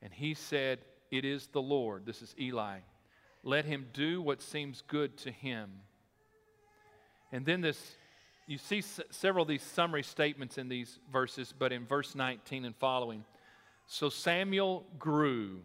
And 0.02 0.14
he 0.14 0.34
said, 0.34 0.80
It 1.12 1.26
is 1.26 1.48
the 1.48 1.62
Lord. 1.62 2.06
This 2.06 2.22
is 2.22 2.34
Eli. 2.40 2.80
Let 3.44 3.66
him 3.66 3.88
do 3.92 4.22
what 4.22 4.42
seems 4.42 4.82
good 4.88 5.18
to 5.18 5.32
him. 5.32 5.70
And 7.34 7.46
then 7.46 7.60
this, 7.60 7.96
you 8.48 8.58
see 8.58 8.80
s- 8.80 9.02
several 9.10 9.42
of 9.42 9.50
these 9.50 9.62
summary 9.62 10.04
statements 10.04 10.58
in 10.58 10.70
these 10.70 11.00
verses, 11.12 11.54
but 11.58 11.74
in 11.74 11.86
verse 11.86 12.16
19 12.16 12.64
and 12.64 12.76
following. 12.78 13.26
So 13.88 14.08
Samuel 14.08 14.86
grew, 14.98 15.64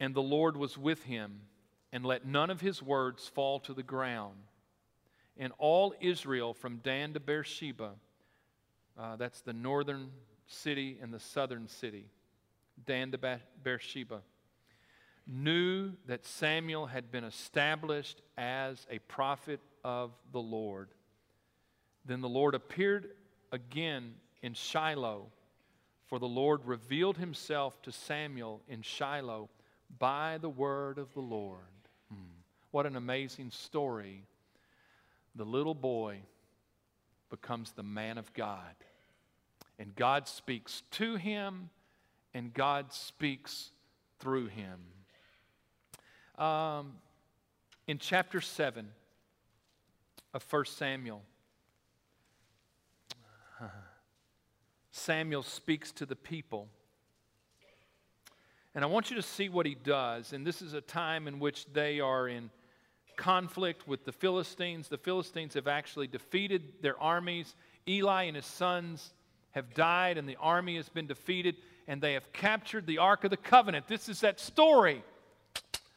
and 0.00 0.14
the 0.14 0.22
Lord 0.22 0.56
was 0.56 0.78
with 0.78 1.02
him, 1.04 1.40
and 1.92 2.04
let 2.04 2.26
none 2.26 2.50
of 2.50 2.60
his 2.60 2.82
words 2.82 3.26
fall 3.28 3.60
to 3.60 3.74
the 3.74 3.82
ground 3.82 4.36
and 5.38 5.52
all 5.58 5.94
Israel 6.00 6.52
from 6.52 6.78
Dan 6.78 7.14
to 7.14 7.20
Beersheba. 7.20 7.92
Uh, 8.98 9.16
that's 9.16 9.40
the 9.40 9.52
northern 9.52 10.10
city 10.46 10.98
and 11.00 11.14
the 11.14 11.20
southern 11.20 11.68
city, 11.68 12.06
Dan 12.84 13.12
to 13.12 13.40
Beersheba, 13.62 14.22
knew 15.26 15.92
that 16.06 16.26
Samuel 16.26 16.86
had 16.86 17.12
been 17.12 17.24
established 17.24 18.20
as 18.36 18.86
a 18.90 18.98
prophet 19.00 19.60
of 19.84 20.10
the 20.32 20.40
Lord. 20.40 20.88
Then 22.04 22.20
the 22.20 22.28
Lord 22.28 22.54
appeared 22.54 23.10
again 23.52 24.14
in 24.42 24.54
Shiloh, 24.54 25.26
for 26.06 26.18
the 26.18 26.26
Lord 26.26 26.64
revealed 26.64 27.18
himself 27.18 27.80
to 27.82 27.92
Samuel 27.92 28.62
in 28.68 28.82
Shiloh 28.82 29.48
by 29.98 30.38
the 30.40 30.48
word 30.48 30.98
of 30.98 31.12
the 31.14 31.20
Lord. 31.20 31.60
Hmm. 32.10 32.40
What 32.70 32.86
an 32.86 32.96
amazing 32.96 33.50
story 33.50 34.24
the 35.34 35.44
little 35.44 35.74
boy 35.74 36.18
becomes 37.30 37.72
the 37.72 37.82
man 37.82 38.18
of 38.18 38.32
God. 38.34 38.74
And 39.78 39.94
God 39.94 40.26
speaks 40.26 40.82
to 40.92 41.16
him, 41.16 41.70
and 42.34 42.52
God 42.52 42.92
speaks 42.92 43.70
through 44.18 44.46
him. 44.46 44.80
Um, 46.44 46.94
in 47.86 47.98
chapter 47.98 48.40
7 48.40 48.88
of 50.34 50.44
1 50.50 50.64
Samuel, 50.66 51.22
Samuel 54.90 55.42
speaks 55.42 55.92
to 55.92 56.06
the 56.06 56.16
people. 56.16 56.68
And 58.78 58.84
I 58.84 58.86
want 58.86 59.10
you 59.10 59.16
to 59.16 59.22
see 59.22 59.48
what 59.48 59.66
he 59.66 59.74
does. 59.74 60.32
And 60.32 60.46
this 60.46 60.62
is 60.62 60.72
a 60.72 60.80
time 60.80 61.26
in 61.26 61.40
which 61.40 61.66
they 61.72 61.98
are 61.98 62.28
in 62.28 62.48
conflict 63.16 63.88
with 63.88 64.04
the 64.04 64.12
Philistines. 64.12 64.86
The 64.86 64.96
Philistines 64.96 65.54
have 65.54 65.66
actually 65.66 66.06
defeated 66.06 66.62
their 66.80 66.96
armies. 67.02 67.56
Eli 67.88 68.22
and 68.26 68.36
his 68.36 68.46
sons 68.46 69.14
have 69.50 69.74
died, 69.74 70.16
and 70.16 70.28
the 70.28 70.36
army 70.36 70.76
has 70.76 70.88
been 70.88 71.08
defeated, 71.08 71.56
and 71.88 72.00
they 72.00 72.12
have 72.12 72.32
captured 72.32 72.86
the 72.86 72.98
Ark 72.98 73.24
of 73.24 73.30
the 73.30 73.36
Covenant. 73.36 73.88
This 73.88 74.08
is 74.08 74.20
that 74.20 74.38
story. 74.38 75.02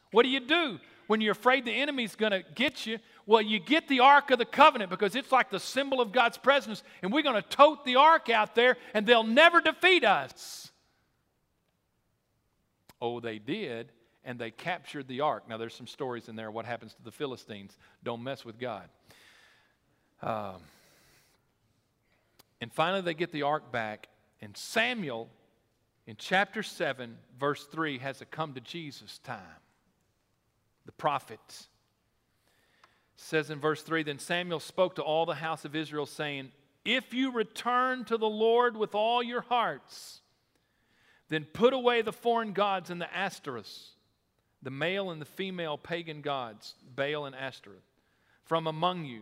What 0.10 0.24
do 0.24 0.30
you 0.30 0.40
do 0.40 0.80
when 1.06 1.22
you're 1.22 1.34
afraid 1.34 1.66
the 1.66 1.72
enemy's 1.72 2.16
going 2.16 2.32
to 2.32 2.42
get 2.56 2.88
you? 2.88 2.98
Well, 3.28 3.44
you 3.44 3.60
get 3.60 3.90
the 3.90 4.00
Ark 4.00 4.32
of 4.32 4.40
the 4.40 4.46
Covenant 4.46 4.90
because 4.90 5.16
it's 5.16 5.32
like 5.32 5.52
the 5.52 5.60
symbol 5.60 6.02
of 6.02 6.12
God's 6.12 6.40
presence, 6.40 6.82
and 7.04 7.14
we're 7.14 7.22
going 7.22 7.40
to 7.40 7.48
tote 7.48 7.86
the 7.86 7.98
Ark 7.98 8.32
out 8.32 8.56
there, 8.56 8.76
and 8.96 9.06
they'll 9.06 9.24
never 9.24 9.62
defeat 9.62 10.04
us. 10.04 10.71
Oh, 13.02 13.20
they 13.20 13.40
did 13.40 13.92
and 14.24 14.38
they 14.38 14.52
captured 14.52 15.08
the 15.08 15.22
ark. 15.22 15.50
Now, 15.50 15.58
there's 15.58 15.74
some 15.74 15.88
stories 15.88 16.30
in 16.30 16.36
there 16.36 16.52
what 16.52 16.66
happens 16.66 16.94
to 16.94 17.04
the 17.04 17.12
Philistines. 17.12 17.76
Don't 18.04 18.24
mess 18.24 18.46
with 18.46 18.60
God. 18.60 18.88
Um, 20.22 20.58
and 22.60 22.72
finally, 22.72 23.02
they 23.02 23.16
get 23.16 23.32
the 23.32 23.42
ark 23.42 23.72
back, 23.72 24.08
and 24.42 24.56
Samuel, 24.56 25.30
in 26.06 26.16
chapter 26.18 26.62
7, 26.62 27.18
verse 27.40 27.64
3, 27.66 27.98
has 28.00 28.22
a 28.22 28.26
come 28.26 28.54
to 28.54 28.62
Jesus 28.62 29.18
time. 29.20 29.40
The 30.86 30.92
prophets 30.92 31.68
says 33.16 33.50
in 33.50 33.60
verse 33.60 33.82
3 33.82 34.04
Then 34.04 34.20
Samuel 34.20 34.60
spoke 34.60 34.96
to 34.96 35.02
all 35.02 35.26
the 35.26 35.36
house 35.36 35.66
of 35.66 35.76
Israel, 35.76 36.06
saying, 36.06 36.52
If 36.86 37.14
you 37.14 37.32
return 37.32 38.06
to 38.06 38.18
the 38.18 38.30
Lord 38.30 38.78
with 38.78 38.94
all 38.94 39.24
your 39.24 39.42
hearts, 39.42 40.21
then 41.32 41.46
put 41.46 41.74
away 41.74 42.04
the 42.04 42.14
foreign 42.14 42.54
gods 42.54 42.92
and 42.92 43.02
the 43.02 43.10
Ashtoreths 43.12 43.96
the 44.62 44.72
male 44.72 45.10
and 45.10 45.22
the 45.22 45.26
female 45.26 45.78
pagan 45.78 46.22
gods, 46.22 46.76
Baal 46.96 47.26
and 47.26 47.36
Ashtoreth. 47.36 47.84
from 48.46 48.68
among 48.68 49.06
you. 49.06 49.22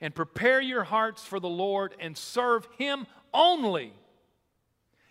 And 0.00 0.14
prepare 0.14 0.60
your 0.60 0.84
hearts 0.84 1.24
for 1.24 1.38
the 1.38 1.48
Lord 1.48 1.94
and 2.00 2.18
serve 2.18 2.66
him 2.76 3.06
only. 3.32 3.92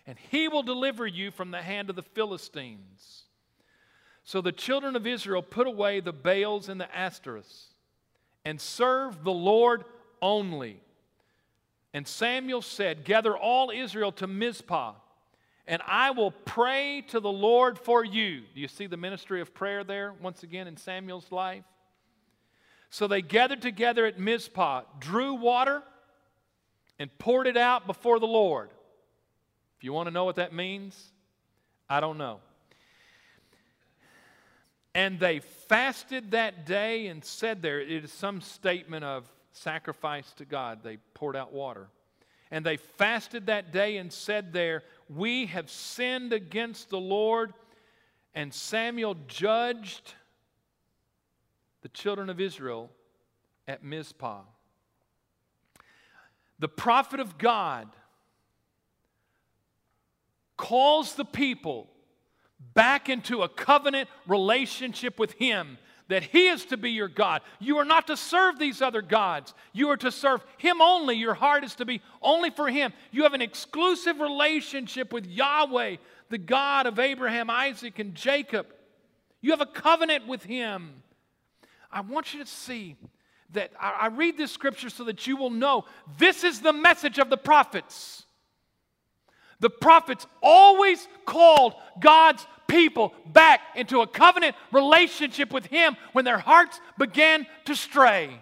And 0.06 0.18
he 0.30 0.46
will 0.46 0.62
deliver 0.62 1.06
you 1.06 1.30
from 1.30 1.50
the 1.50 1.62
hand 1.62 1.88
of 1.88 1.96
the 1.96 2.02
Philistines. 2.02 3.22
So 4.24 4.40
the 4.40 4.52
children 4.52 4.94
of 4.94 5.06
Israel 5.06 5.42
put 5.42 5.66
away 5.66 6.00
the 6.00 6.12
Baals 6.12 6.68
and 6.68 6.80
the 6.80 6.88
Ashtoreths 6.94 7.68
and 8.44 8.60
served 8.60 9.24
the 9.24 9.32
Lord 9.32 9.84
only. 10.20 10.80
And 11.94 12.06
Samuel 12.06 12.62
said, 12.62 13.04
Gather 13.04 13.36
all 13.36 13.70
Israel 13.70 14.12
to 14.12 14.26
Mizpah, 14.26 14.92
and 15.66 15.80
I 15.86 16.10
will 16.10 16.30
pray 16.30 17.04
to 17.08 17.20
the 17.20 17.32
Lord 17.32 17.78
for 17.78 18.04
you. 18.04 18.42
Do 18.54 18.60
you 18.60 18.68
see 18.68 18.86
the 18.86 18.96
ministry 18.96 19.40
of 19.40 19.54
prayer 19.54 19.82
there 19.82 20.12
once 20.20 20.42
again 20.42 20.66
in 20.66 20.76
Samuel's 20.76 21.32
life? 21.32 21.64
So 22.90 23.06
they 23.06 23.22
gathered 23.22 23.62
together 23.62 24.06
at 24.06 24.18
Mizpah, 24.18 24.82
drew 25.00 25.34
water, 25.34 25.82
and 26.98 27.10
poured 27.18 27.46
it 27.46 27.56
out 27.56 27.86
before 27.86 28.20
the 28.20 28.26
Lord. 28.26 28.70
If 29.78 29.84
you 29.84 29.92
want 29.92 30.06
to 30.06 30.12
know 30.12 30.24
what 30.24 30.36
that 30.36 30.52
means, 30.52 31.12
I 31.88 32.00
don't 32.00 32.18
know. 32.18 32.40
And 34.94 35.18
they 35.18 35.40
fasted 35.40 36.30
that 36.32 36.66
day 36.66 37.08
and 37.08 37.24
said 37.24 37.62
there, 37.62 37.80
it 37.80 38.04
is 38.04 38.12
some 38.12 38.40
statement 38.40 39.04
of 39.04 39.24
sacrifice 39.52 40.32
to 40.34 40.44
God. 40.44 40.84
They 40.84 40.98
poured 41.14 41.34
out 41.36 41.52
water. 41.52 41.88
And 42.50 42.64
they 42.64 42.76
fasted 42.76 43.46
that 43.46 43.72
day 43.72 43.96
and 43.96 44.12
said 44.12 44.52
there, 44.52 44.84
We 45.08 45.46
have 45.46 45.70
sinned 45.70 46.32
against 46.32 46.90
the 46.90 47.00
Lord. 47.00 47.52
And 48.34 48.52
Samuel 48.52 49.16
judged 49.28 50.14
the 51.82 51.88
children 51.88 52.30
of 52.30 52.40
Israel 52.40 52.90
at 53.68 53.84
Mizpah. 53.84 54.42
The 56.58 56.68
prophet 56.68 57.20
of 57.20 57.38
God 57.38 57.88
calls 60.56 61.14
the 61.14 61.24
people 61.24 61.90
back 62.72 63.08
into 63.08 63.42
a 63.42 63.48
covenant 63.48 64.08
relationship 64.26 65.18
with 65.18 65.32
Him 65.32 65.78
that 66.08 66.22
He 66.22 66.48
is 66.48 66.64
to 66.66 66.76
be 66.76 66.90
your 66.90 67.08
God. 67.08 67.42
You 67.58 67.78
are 67.78 67.84
not 67.84 68.06
to 68.08 68.16
serve 68.16 68.58
these 68.58 68.82
other 68.82 69.02
gods. 69.02 69.54
You 69.72 69.90
are 69.90 69.96
to 69.98 70.12
serve 70.12 70.44
Him 70.58 70.80
only. 70.80 71.16
Your 71.16 71.34
heart 71.34 71.64
is 71.64 71.74
to 71.76 71.84
be 71.84 72.02
only 72.20 72.50
for 72.50 72.68
Him. 72.68 72.92
You 73.10 73.22
have 73.22 73.34
an 73.34 73.42
exclusive 73.42 74.20
relationship 74.20 75.12
with 75.12 75.26
Yahweh, 75.26 75.96
the 76.30 76.38
God 76.38 76.86
of 76.86 76.98
Abraham, 76.98 77.48
Isaac, 77.48 77.98
and 77.98 78.14
Jacob. 78.14 78.66
You 79.40 79.50
have 79.52 79.60
a 79.60 79.66
covenant 79.66 80.26
with 80.26 80.42
Him. 80.42 81.02
I 81.90 82.00
want 82.00 82.34
you 82.34 82.40
to 82.40 82.50
see 82.50 82.96
that 83.52 83.70
I 83.80 84.08
read 84.08 84.36
this 84.36 84.50
scripture 84.52 84.90
so 84.90 85.04
that 85.04 85.26
you 85.26 85.36
will 85.36 85.50
know 85.50 85.84
this 86.18 86.44
is 86.44 86.60
the 86.60 86.72
message 86.72 87.18
of 87.18 87.30
the 87.30 87.36
prophets. 87.36 88.26
The 89.60 89.70
prophets 89.70 90.26
always 90.42 91.06
called 91.24 91.74
God's 92.00 92.46
people 92.66 93.12
back 93.26 93.60
into 93.74 94.00
a 94.00 94.06
covenant 94.06 94.56
relationship 94.72 95.52
with 95.52 95.66
Him 95.66 95.96
when 96.12 96.24
their 96.24 96.38
hearts 96.38 96.80
began 96.98 97.46
to 97.64 97.74
stray. 97.74 98.40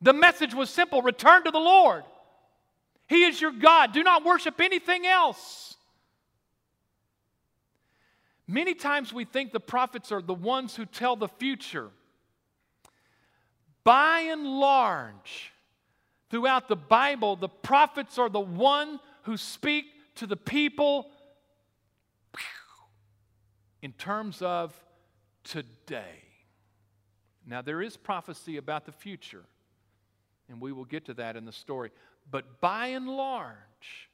The 0.00 0.12
message 0.12 0.54
was 0.54 0.70
simple 0.70 1.02
return 1.02 1.44
to 1.44 1.50
the 1.50 1.58
Lord. 1.58 2.04
He 3.08 3.24
is 3.24 3.40
your 3.40 3.52
God. 3.52 3.92
Do 3.92 4.02
not 4.02 4.24
worship 4.24 4.60
anything 4.60 5.06
else. 5.06 5.76
Many 8.46 8.74
times 8.74 9.12
we 9.12 9.24
think 9.24 9.52
the 9.52 9.60
prophets 9.60 10.10
are 10.12 10.22
the 10.22 10.34
ones 10.34 10.74
who 10.74 10.86
tell 10.86 11.16
the 11.16 11.28
future. 11.28 11.90
By 13.84 14.20
and 14.20 14.44
large, 14.44 15.52
throughout 16.30 16.68
the 16.68 16.76
Bible, 16.76 17.36
the 17.36 17.48
prophets 17.48 18.18
are 18.18 18.28
the 18.30 18.40
one 18.40 19.00
who 19.22 19.36
speak 19.36 19.86
to 20.16 20.26
the 20.26 20.36
people 20.36 21.10
in 23.82 23.92
terms 23.92 24.42
of 24.42 24.74
today. 25.44 26.24
Now, 27.46 27.62
there 27.62 27.80
is 27.80 27.96
prophecy 27.96 28.56
about 28.56 28.84
the 28.84 28.92
future, 28.92 29.44
and 30.48 30.60
we 30.60 30.72
will 30.72 30.84
get 30.84 31.06
to 31.06 31.14
that 31.14 31.36
in 31.36 31.44
the 31.44 31.52
story. 31.52 31.90
But 32.30 32.60
by 32.60 32.88
and 32.88 33.08
large, 33.08 34.10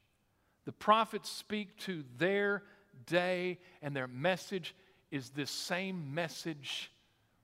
the 0.65 0.71
prophets 0.71 1.29
speak 1.29 1.77
to 1.79 2.03
their 2.17 2.63
day, 3.05 3.59
and 3.81 3.95
their 3.95 4.07
message 4.07 4.73
is 5.11 5.29
this 5.29 5.51
same 5.51 6.13
message 6.13 6.91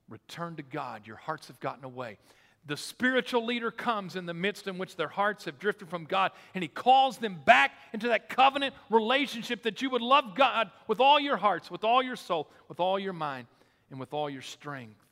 return 0.09 0.55
to 0.57 0.63
God. 0.63 1.07
Your 1.07 1.17
hearts 1.17 1.47
have 1.47 1.59
gotten 1.59 1.83
away 1.83 2.17
the 2.65 2.77
spiritual 2.77 3.45
leader 3.45 3.71
comes 3.71 4.15
in 4.15 4.25
the 4.25 4.33
midst 4.33 4.67
in 4.67 4.77
which 4.77 4.95
their 4.95 5.07
hearts 5.07 5.45
have 5.45 5.57
drifted 5.57 5.89
from 5.89 6.05
God, 6.05 6.31
and 6.53 6.63
he 6.63 6.67
calls 6.67 7.17
them 7.17 7.39
back 7.43 7.71
into 7.91 8.09
that 8.09 8.29
covenant 8.29 8.75
relationship 8.89 9.63
that 9.63 9.81
you 9.81 9.89
would 9.89 10.01
love 10.01 10.35
God 10.35 10.69
with 10.87 10.99
all 10.99 11.19
your 11.19 11.37
hearts, 11.37 11.71
with 11.71 11.83
all 11.83 12.03
your 12.03 12.15
soul, 12.15 12.49
with 12.67 12.79
all 12.79 12.99
your 12.99 13.13
mind, 13.13 13.47
and 13.89 13.99
with 13.99 14.13
all 14.13 14.29
your 14.29 14.43
strength. 14.43 15.03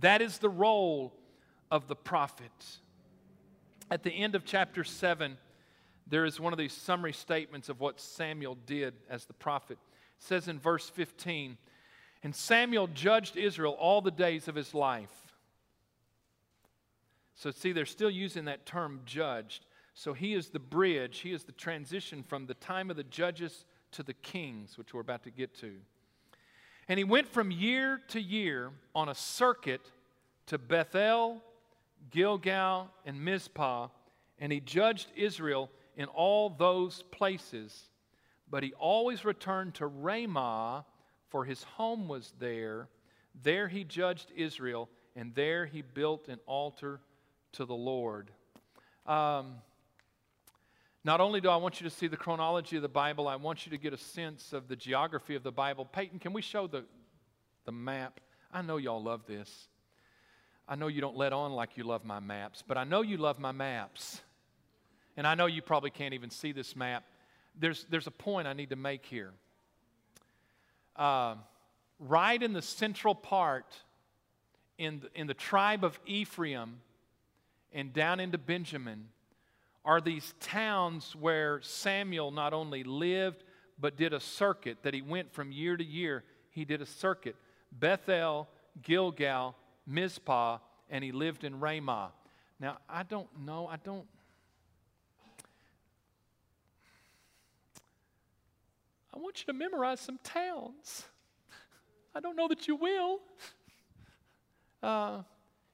That 0.00 0.20
is 0.20 0.38
the 0.38 0.50
role 0.50 1.14
of 1.70 1.88
the 1.88 1.96
prophet. 1.96 2.52
At 3.90 4.02
the 4.02 4.12
end 4.12 4.34
of 4.34 4.44
chapter 4.44 4.84
7, 4.84 5.38
there 6.06 6.24
is 6.24 6.38
one 6.38 6.52
of 6.52 6.58
these 6.58 6.72
summary 6.72 7.12
statements 7.12 7.68
of 7.68 7.80
what 7.80 8.00
Samuel 8.00 8.58
did 8.66 8.94
as 9.08 9.24
the 9.24 9.32
prophet. 9.32 9.78
It 10.18 10.24
says 10.24 10.46
in 10.46 10.58
verse 10.58 10.88
15, 10.90 11.56
And 12.22 12.34
Samuel 12.34 12.88
judged 12.88 13.36
Israel 13.36 13.76
all 13.78 14.02
the 14.02 14.10
days 14.10 14.46
of 14.46 14.54
his 14.54 14.74
life. 14.74 15.19
So, 17.40 17.50
see, 17.50 17.72
they're 17.72 17.86
still 17.86 18.10
using 18.10 18.44
that 18.44 18.66
term 18.66 19.00
judged. 19.06 19.64
So, 19.94 20.12
he 20.12 20.34
is 20.34 20.50
the 20.50 20.58
bridge, 20.58 21.20
he 21.20 21.32
is 21.32 21.44
the 21.44 21.52
transition 21.52 22.22
from 22.22 22.44
the 22.44 22.52
time 22.52 22.90
of 22.90 22.98
the 22.98 23.04
judges 23.04 23.64
to 23.92 24.02
the 24.02 24.12
kings, 24.12 24.76
which 24.76 24.92
we're 24.92 25.00
about 25.00 25.22
to 25.22 25.30
get 25.30 25.54
to. 25.60 25.76
And 26.86 26.98
he 26.98 27.04
went 27.04 27.26
from 27.26 27.50
year 27.50 28.02
to 28.08 28.20
year 28.20 28.72
on 28.94 29.08
a 29.08 29.14
circuit 29.14 29.80
to 30.48 30.58
Bethel, 30.58 31.42
Gilgal, 32.10 32.90
and 33.06 33.24
Mizpah, 33.24 33.88
and 34.38 34.52
he 34.52 34.60
judged 34.60 35.08
Israel 35.16 35.70
in 35.96 36.08
all 36.08 36.50
those 36.50 37.04
places. 37.10 37.88
But 38.50 38.64
he 38.64 38.74
always 38.74 39.24
returned 39.24 39.76
to 39.76 39.86
Ramah, 39.86 40.84
for 41.30 41.46
his 41.46 41.62
home 41.62 42.06
was 42.06 42.34
there. 42.38 42.90
There 43.42 43.66
he 43.66 43.82
judged 43.82 44.30
Israel, 44.36 44.90
and 45.16 45.34
there 45.34 45.64
he 45.64 45.80
built 45.80 46.28
an 46.28 46.38
altar 46.44 47.00
to 47.52 47.64
the 47.64 47.74
Lord. 47.74 48.30
Um, 49.06 49.56
not 51.02 51.20
only 51.20 51.40
do 51.40 51.48
I 51.48 51.56
want 51.56 51.80
you 51.80 51.88
to 51.88 51.94
see 51.94 52.06
the 52.06 52.16
chronology 52.16 52.76
of 52.76 52.82
the 52.82 52.88
Bible, 52.88 53.26
I 53.26 53.36
want 53.36 53.64
you 53.64 53.70
to 53.70 53.78
get 53.78 53.92
a 53.92 53.98
sense 53.98 54.52
of 54.52 54.68
the 54.68 54.76
geography 54.76 55.34
of 55.34 55.42
the 55.42 55.52
Bible. 55.52 55.84
Peyton, 55.84 56.18
can 56.18 56.32
we 56.32 56.42
show 56.42 56.66
the, 56.66 56.84
the 57.64 57.72
map? 57.72 58.20
I 58.52 58.62
know 58.62 58.76
y'all 58.76 59.02
love 59.02 59.26
this. 59.26 59.68
I 60.68 60.76
know 60.76 60.88
you 60.88 61.00
don't 61.00 61.16
let 61.16 61.32
on 61.32 61.52
like 61.52 61.76
you 61.76 61.84
love 61.84 62.04
my 62.04 62.20
maps, 62.20 62.62
but 62.66 62.76
I 62.76 62.84
know 62.84 63.02
you 63.02 63.16
love 63.16 63.38
my 63.38 63.52
maps. 63.52 64.20
And 65.16 65.26
I 65.26 65.34
know 65.34 65.46
you 65.46 65.62
probably 65.62 65.90
can't 65.90 66.14
even 66.14 66.30
see 66.30 66.52
this 66.52 66.76
map. 66.76 67.04
There's, 67.58 67.86
there's 67.90 68.06
a 68.06 68.12
point 68.12 68.46
I 68.46 68.52
need 68.52 68.70
to 68.70 68.76
make 68.76 69.04
here. 69.04 69.32
Uh, 70.96 71.34
right 71.98 72.40
in 72.40 72.52
the 72.52 72.62
central 72.62 73.14
part, 73.14 73.74
in 74.78 75.00
the, 75.00 75.10
in 75.14 75.26
the 75.26 75.34
tribe 75.34 75.82
of 75.82 75.98
Ephraim, 76.06 76.80
and 77.72 77.92
down 77.92 78.20
into 78.20 78.38
Benjamin 78.38 79.08
are 79.84 80.00
these 80.00 80.34
towns 80.40 81.16
where 81.16 81.60
Samuel 81.62 82.30
not 82.30 82.52
only 82.52 82.84
lived, 82.84 83.44
but 83.78 83.96
did 83.96 84.12
a 84.12 84.20
circuit 84.20 84.78
that 84.82 84.92
he 84.92 85.02
went 85.02 85.32
from 85.32 85.52
year 85.52 85.76
to 85.76 85.84
year. 85.84 86.24
He 86.50 86.64
did 86.64 86.82
a 86.82 86.86
circuit 86.86 87.36
Bethel, 87.72 88.48
Gilgal, 88.82 89.54
Mizpah, 89.86 90.58
and 90.90 91.04
he 91.04 91.12
lived 91.12 91.44
in 91.44 91.60
Ramah. 91.60 92.12
Now, 92.58 92.78
I 92.88 93.04
don't 93.04 93.28
know, 93.44 93.66
I 93.66 93.76
don't. 93.76 94.06
I 99.14 99.18
want 99.18 99.40
you 99.40 99.46
to 99.46 99.52
memorize 99.52 100.00
some 100.00 100.18
towns. 100.22 101.04
I 102.14 102.20
don't 102.20 102.36
know 102.36 102.48
that 102.48 102.68
you 102.68 102.76
will. 102.76 103.20
Uh, 104.82 105.22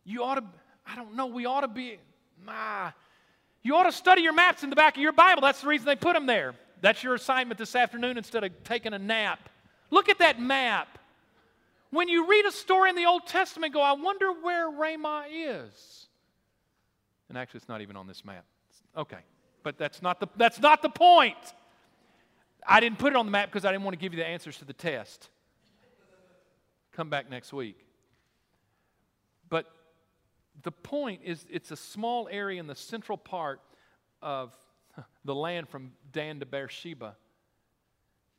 you 0.05 0.23
ought 0.23 0.37
to 0.37 0.45
I 0.87 0.95
don't 0.95 1.17
know, 1.17 1.27
we 1.27 1.47
ought 1.47 1.63
to 1.63 1.69
be, 1.69 1.99
ah, 2.47 2.95
you 3.63 3.75
ought 3.75 3.85
to 3.85 3.93
study 3.93 4.23
your 4.23 4.33
maps 4.33 4.63
in 4.63 4.71
the 4.71 4.77
back 4.77 4.97
of 4.97 5.03
your 5.03 5.13
Bible. 5.13 5.43
That's 5.43 5.61
the 5.61 5.69
reason 5.69 5.87
they 5.87 5.97
put 5.97 6.15
them 6.15 6.27
there. 6.27 6.55
That's 6.81 7.03
your 7.03 7.15
assignment 7.15 7.59
this 7.59 7.75
afternoon 7.75 8.17
instead 8.17 8.45
of 8.45 8.53
taking 8.63 8.93
a 8.93 8.99
nap. 8.99 9.49
Look 9.91 10.09
at 10.09 10.19
that 10.19 10.41
map. 10.41 10.99
When 11.91 12.09
you 12.09 12.29
read 12.29 12.45
a 12.45 12.53
story 12.53 12.91
in 12.91 12.97
the 12.97 13.07
Old 13.07 13.27
Testament, 13.27 13.73
go, 13.73 13.81
I 13.81 13.93
wonder 13.93 14.33
where 14.33 14.71
Ramah 14.71 15.25
is. 15.33 16.07
And 17.29 17.39
actually, 17.39 17.59
it's 17.59 17.69
not 17.69 17.81
even 17.81 17.97
on 17.97 18.07
this 18.07 18.25
map. 18.25 18.45
Okay, 18.97 19.19
but 19.63 19.79
that's 19.79 20.03
not 20.03 20.21
the, 20.21 20.29
that's 20.37 20.61
not 20.61 20.83
the 20.83 20.89
point. 20.89 21.37
I 22.67 22.81
didn't 22.81 22.99
put 22.99 23.13
it 23.13 23.17
on 23.17 23.27
the 23.27 23.33
map 23.33 23.51
because 23.51 23.65
I 23.65 23.73
didn't 23.73 23.85
want 23.85 23.95
to 23.95 24.01
give 24.01 24.13
you 24.13 24.19
the 24.19 24.27
answers 24.27 24.59
to 24.59 24.65
the 24.65 24.73
test. 24.73 25.29
Come 26.93 27.11
back 27.11 27.31
next 27.31 27.53
week. 27.53 27.86
The 30.63 30.73
point 30.73 31.21
is, 31.25 31.45
it's 31.51 31.71
a 31.71 31.77
small 31.77 32.29
area 32.31 32.61
in 32.61 32.67
the 32.67 32.75
central 32.75 33.19
part 33.19 33.61
of 34.23 34.55
the 35.25 35.35
land 35.35 35.69
from 35.69 35.93
Dan 36.13 36.41
to 36.41 36.47
Beersheba 36.47 37.17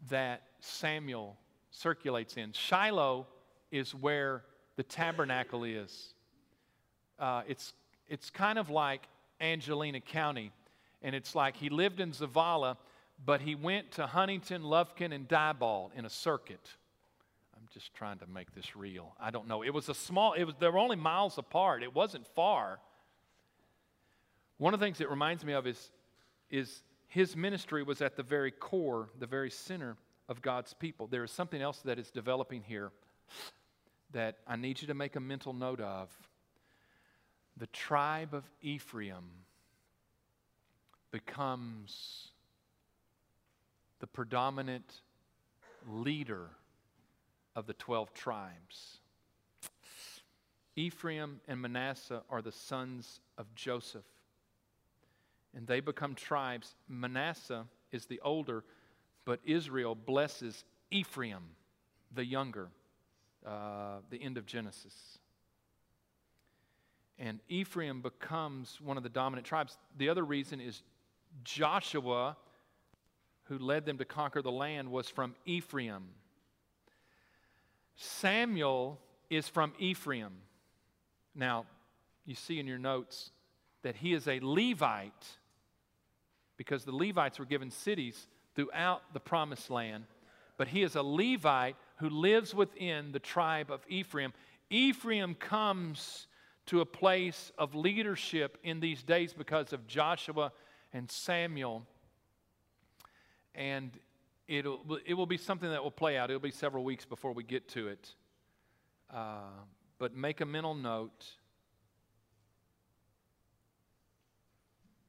that 0.09 0.41
Samuel 0.59 1.37
circulates 1.71 2.37
in. 2.37 2.51
Shiloh 2.53 3.27
is 3.71 3.93
where 3.93 4.43
the 4.75 4.83
tabernacle 4.83 5.63
is. 5.63 6.13
Uh, 7.19 7.43
it's, 7.47 7.73
it's 8.07 8.29
kind 8.29 8.57
of 8.57 8.69
like 8.69 9.07
Angelina 9.41 9.99
County. 9.99 10.51
And 11.01 11.15
it's 11.15 11.35
like 11.35 11.55
he 11.55 11.69
lived 11.69 11.99
in 11.99 12.11
Zavalla, 12.11 12.77
but 13.23 13.41
he 13.41 13.55
went 13.55 13.91
to 13.91 14.07
Huntington, 14.07 14.63
Lufkin, 14.63 15.13
and 15.13 15.27
Diboll 15.27 15.91
in 15.95 16.05
a 16.05 16.09
circuit. 16.09 16.69
Just 17.77 17.93
trying 17.93 18.17
to 18.17 18.25
make 18.25 18.55
this 18.55 18.75
real. 18.75 19.13
I 19.19 19.29
don't 19.29 19.47
know. 19.47 19.63
It 19.63 19.71
was 19.71 19.87
a 19.87 19.93
small, 19.93 20.33
it 20.33 20.45
was, 20.45 20.55
they 20.59 20.67
were 20.67 20.79
only 20.79 20.95
miles 20.95 21.37
apart. 21.37 21.83
It 21.83 21.93
wasn't 21.93 22.25
far. 22.25 22.79
One 24.57 24.73
of 24.73 24.79
the 24.79 24.85
things 24.87 24.99
it 24.99 25.11
reminds 25.11 25.45
me 25.45 25.53
of 25.53 25.67
is, 25.67 25.91
is 26.49 26.81
his 27.07 27.35
ministry 27.35 27.83
was 27.83 28.01
at 28.01 28.15
the 28.15 28.23
very 28.23 28.49
core, 28.49 29.09
the 29.19 29.27
very 29.27 29.51
center 29.51 29.95
of 30.27 30.41
God's 30.41 30.73
people. 30.73 31.05
There 31.05 31.23
is 31.23 31.29
something 31.29 31.61
else 31.61 31.77
that 31.85 31.99
is 31.99 32.09
developing 32.09 32.63
here 32.63 32.89
that 34.11 34.37
I 34.47 34.55
need 34.55 34.81
you 34.81 34.87
to 34.87 34.95
make 34.95 35.15
a 35.15 35.19
mental 35.19 35.53
note 35.53 35.79
of. 35.79 36.09
The 37.57 37.67
tribe 37.67 38.33
of 38.33 38.43
Ephraim 38.63 39.29
becomes 41.11 42.29
the 43.99 44.07
predominant 44.07 44.91
leader 45.87 46.49
of 47.57 47.65
the 47.65 47.73
12 47.73 48.13
tribes. 48.13 48.99
Ephraim 50.75 51.41
and 51.47 51.59
Manasseh 51.59 52.21
are 52.29 52.43
the 52.43 52.51
sons 52.51 53.19
of 53.39 53.53
Joseph, 53.55 54.05
and 55.55 55.65
they 55.65 55.79
become 55.79 56.13
tribes. 56.13 56.75
Manasseh 56.87 57.65
is 57.91 58.05
the 58.05 58.21
older, 58.21 58.63
but 59.25 59.39
Israel 59.43 59.95
blesses 59.95 60.63
Ephraim, 60.91 61.41
the 62.13 62.23
younger, 62.23 62.69
uh, 63.43 63.97
the 64.11 64.21
end 64.21 64.37
of 64.37 64.45
Genesis. 64.45 65.17
And 67.17 67.39
Ephraim 67.49 68.03
becomes 68.03 68.79
one 68.79 68.97
of 68.97 69.03
the 69.03 69.09
dominant 69.09 69.47
tribes. 69.47 69.79
The 69.97 70.09
other 70.09 70.23
reason 70.23 70.61
is 70.61 70.83
Joshua, 71.43 72.37
who 73.45 73.57
led 73.57 73.87
them 73.87 73.97
to 73.97 74.05
conquer 74.05 74.43
the 74.43 74.51
land, 74.51 74.91
was 74.91 75.09
from 75.09 75.33
Ephraim. 75.43 76.03
Samuel 77.97 78.99
is 79.29 79.49
from 79.49 79.73
Ephraim. 79.79 80.33
Now, 81.35 81.65
you 82.25 82.35
see 82.35 82.59
in 82.59 82.67
your 82.67 82.77
notes 82.77 83.31
that 83.81 83.95
he 83.97 84.13
is 84.13 84.27
a 84.27 84.39
Levite 84.41 85.37
because 86.57 86.85
the 86.85 86.95
Levites 86.95 87.39
were 87.39 87.45
given 87.45 87.69
cities 87.71 88.27
throughout 88.55 89.01
the 89.13 89.19
promised 89.19 89.69
land, 89.69 90.05
but 90.57 90.67
he 90.67 90.83
is 90.83 90.95
a 90.95 91.03
Levite 91.03 91.75
who 91.97 92.09
lives 92.09 92.53
within 92.53 93.11
the 93.11 93.19
tribe 93.19 93.71
of 93.71 93.81
Ephraim. 93.87 94.33
Ephraim 94.69 95.35
comes 95.35 96.27
to 96.67 96.81
a 96.81 96.85
place 96.85 97.51
of 97.57 97.75
leadership 97.75 98.57
in 98.63 98.79
these 98.79 99.01
days 99.03 99.33
because 99.33 99.73
of 99.73 99.87
Joshua 99.87 100.51
and 100.93 101.09
Samuel. 101.09 101.83
And 103.55 103.91
it'll, 104.47 104.99
it 105.05 105.13
will 105.13 105.25
be 105.25 105.37
something 105.37 105.69
that 105.69 105.83
will 105.83 105.91
play 105.91 106.17
out. 106.17 106.29
It'll 106.29 106.39
be 106.39 106.51
several 106.51 106.83
weeks 106.83 107.05
before 107.05 107.33
we 107.33 107.43
get 107.43 107.67
to 107.69 107.87
it. 107.87 108.13
Uh, 109.13 109.49
but 109.99 110.15
make 110.15 110.41
a 110.41 110.45
mental 110.45 110.75
note 110.75 111.25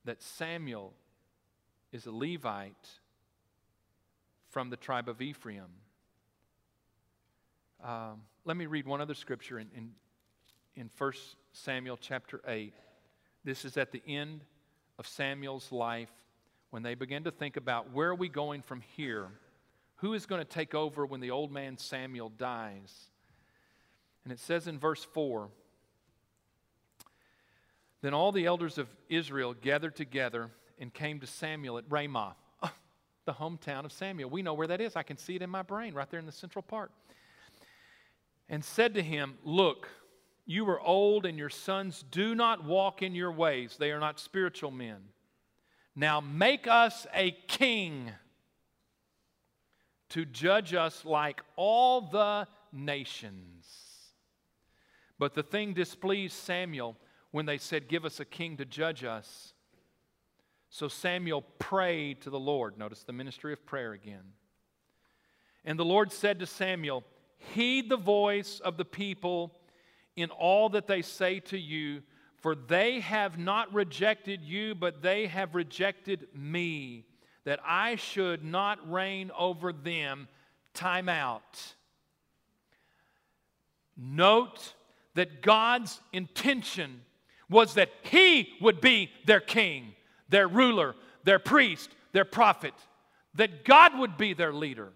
that 0.04 0.22
Samuel 0.22 0.94
is 1.92 2.06
a 2.06 2.10
Levite 2.10 2.88
from 4.50 4.70
the 4.70 4.76
tribe 4.76 5.08
of 5.08 5.20
Ephraim. 5.20 5.66
Um, 7.84 8.22
let 8.44 8.56
me 8.56 8.66
read 8.66 8.86
one 8.86 9.00
other 9.00 9.14
scripture 9.14 9.58
in, 9.58 9.68
in, 9.76 9.90
in 10.74 10.90
1 10.96 11.12
Samuel 11.52 11.98
chapter 12.00 12.40
8. 12.46 12.72
This 13.44 13.64
is 13.64 13.76
at 13.76 13.92
the 13.92 14.02
end 14.06 14.44
of 14.98 15.06
Samuel's 15.06 15.70
life 15.70 16.10
when 16.70 16.82
they 16.82 16.94
begin 16.94 17.24
to 17.24 17.30
think 17.30 17.56
about 17.56 17.92
where 17.92 18.10
are 18.10 18.14
we 18.14 18.28
going 18.28 18.62
from 18.62 18.80
here? 18.96 19.28
Who 19.96 20.14
is 20.14 20.26
going 20.26 20.40
to 20.40 20.48
take 20.48 20.74
over 20.74 21.06
when 21.06 21.20
the 21.20 21.30
old 21.30 21.50
man 21.50 21.76
Samuel 21.76 22.28
dies? 22.28 23.10
And 24.24 24.32
it 24.32 24.38
says 24.38 24.68
in 24.68 24.78
verse 24.78 25.04
4 25.04 25.48
Then 28.02 28.14
all 28.14 28.32
the 28.32 28.46
elders 28.46 28.78
of 28.78 28.88
Israel 29.08 29.54
gathered 29.54 29.96
together 29.96 30.50
and 30.78 30.92
came 30.92 31.20
to 31.20 31.26
Samuel 31.26 31.78
at 31.78 31.84
Ramah, 31.88 32.36
the 33.24 33.32
hometown 33.32 33.84
of 33.84 33.92
Samuel. 33.92 34.30
We 34.30 34.42
know 34.42 34.54
where 34.54 34.66
that 34.68 34.80
is. 34.80 34.94
I 34.94 35.02
can 35.02 35.16
see 35.16 35.36
it 35.36 35.42
in 35.42 35.50
my 35.50 35.62
brain 35.62 35.94
right 35.94 36.08
there 36.10 36.20
in 36.20 36.26
the 36.26 36.32
central 36.32 36.62
part. 36.62 36.92
And 38.48 38.64
said 38.64 38.94
to 38.94 39.02
him, 39.02 39.38
Look, 39.42 39.88
you 40.46 40.68
are 40.70 40.80
old, 40.80 41.26
and 41.26 41.36
your 41.36 41.50
sons 41.50 42.04
do 42.10 42.34
not 42.34 42.64
walk 42.64 43.02
in 43.02 43.14
your 43.14 43.32
ways. 43.32 43.76
They 43.78 43.90
are 43.90 44.00
not 44.00 44.20
spiritual 44.20 44.70
men. 44.70 44.98
Now 45.98 46.20
make 46.20 46.68
us 46.68 47.08
a 47.12 47.32
king 47.48 48.12
to 50.10 50.24
judge 50.24 50.72
us 50.72 51.04
like 51.04 51.42
all 51.56 52.02
the 52.02 52.46
nations. 52.72 53.66
But 55.18 55.34
the 55.34 55.42
thing 55.42 55.74
displeased 55.74 56.34
Samuel 56.34 56.96
when 57.32 57.46
they 57.46 57.58
said, 57.58 57.88
Give 57.88 58.04
us 58.04 58.20
a 58.20 58.24
king 58.24 58.58
to 58.58 58.64
judge 58.64 59.02
us. 59.02 59.54
So 60.70 60.86
Samuel 60.86 61.42
prayed 61.58 62.20
to 62.20 62.30
the 62.30 62.38
Lord. 62.38 62.78
Notice 62.78 63.02
the 63.02 63.12
ministry 63.12 63.52
of 63.52 63.66
prayer 63.66 63.92
again. 63.92 64.34
And 65.64 65.76
the 65.76 65.84
Lord 65.84 66.12
said 66.12 66.38
to 66.38 66.46
Samuel, 66.46 67.02
Heed 67.38 67.88
the 67.88 67.96
voice 67.96 68.60
of 68.60 68.76
the 68.76 68.84
people 68.84 69.52
in 70.14 70.30
all 70.30 70.68
that 70.68 70.86
they 70.86 71.02
say 71.02 71.40
to 71.40 71.58
you, 71.58 72.02
for 72.40 72.54
they 72.54 73.00
have 73.00 73.38
not 73.38 73.72
rejected 73.74 74.42
you, 74.44 74.74
but 74.74 75.02
they 75.02 75.26
have 75.26 75.54
rejected 75.54 76.28
me, 76.34 77.04
that 77.44 77.60
I 77.66 77.96
should 77.96 78.44
not 78.44 78.90
reign 78.90 79.30
over 79.36 79.72
them. 79.72 80.28
Time 80.74 81.08
out. 81.08 81.74
Note 83.96 84.74
that 85.14 85.42
God's 85.42 86.00
intention 86.12 87.00
was 87.50 87.74
that 87.74 87.90
He 88.02 88.50
would 88.60 88.80
be 88.80 89.10
their 89.26 89.40
king, 89.40 89.94
their 90.28 90.46
ruler, 90.46 90.94
their 91.24 91.40
priest, 91.40 91.90
their 92.12 92.24
prophet, 92.24 92.74
that 93.34 93.64
God 93.64 93.98
would 93.98 94.16
be 94.16 94.34
their 94.34 94.52
leader. 94.52 94.90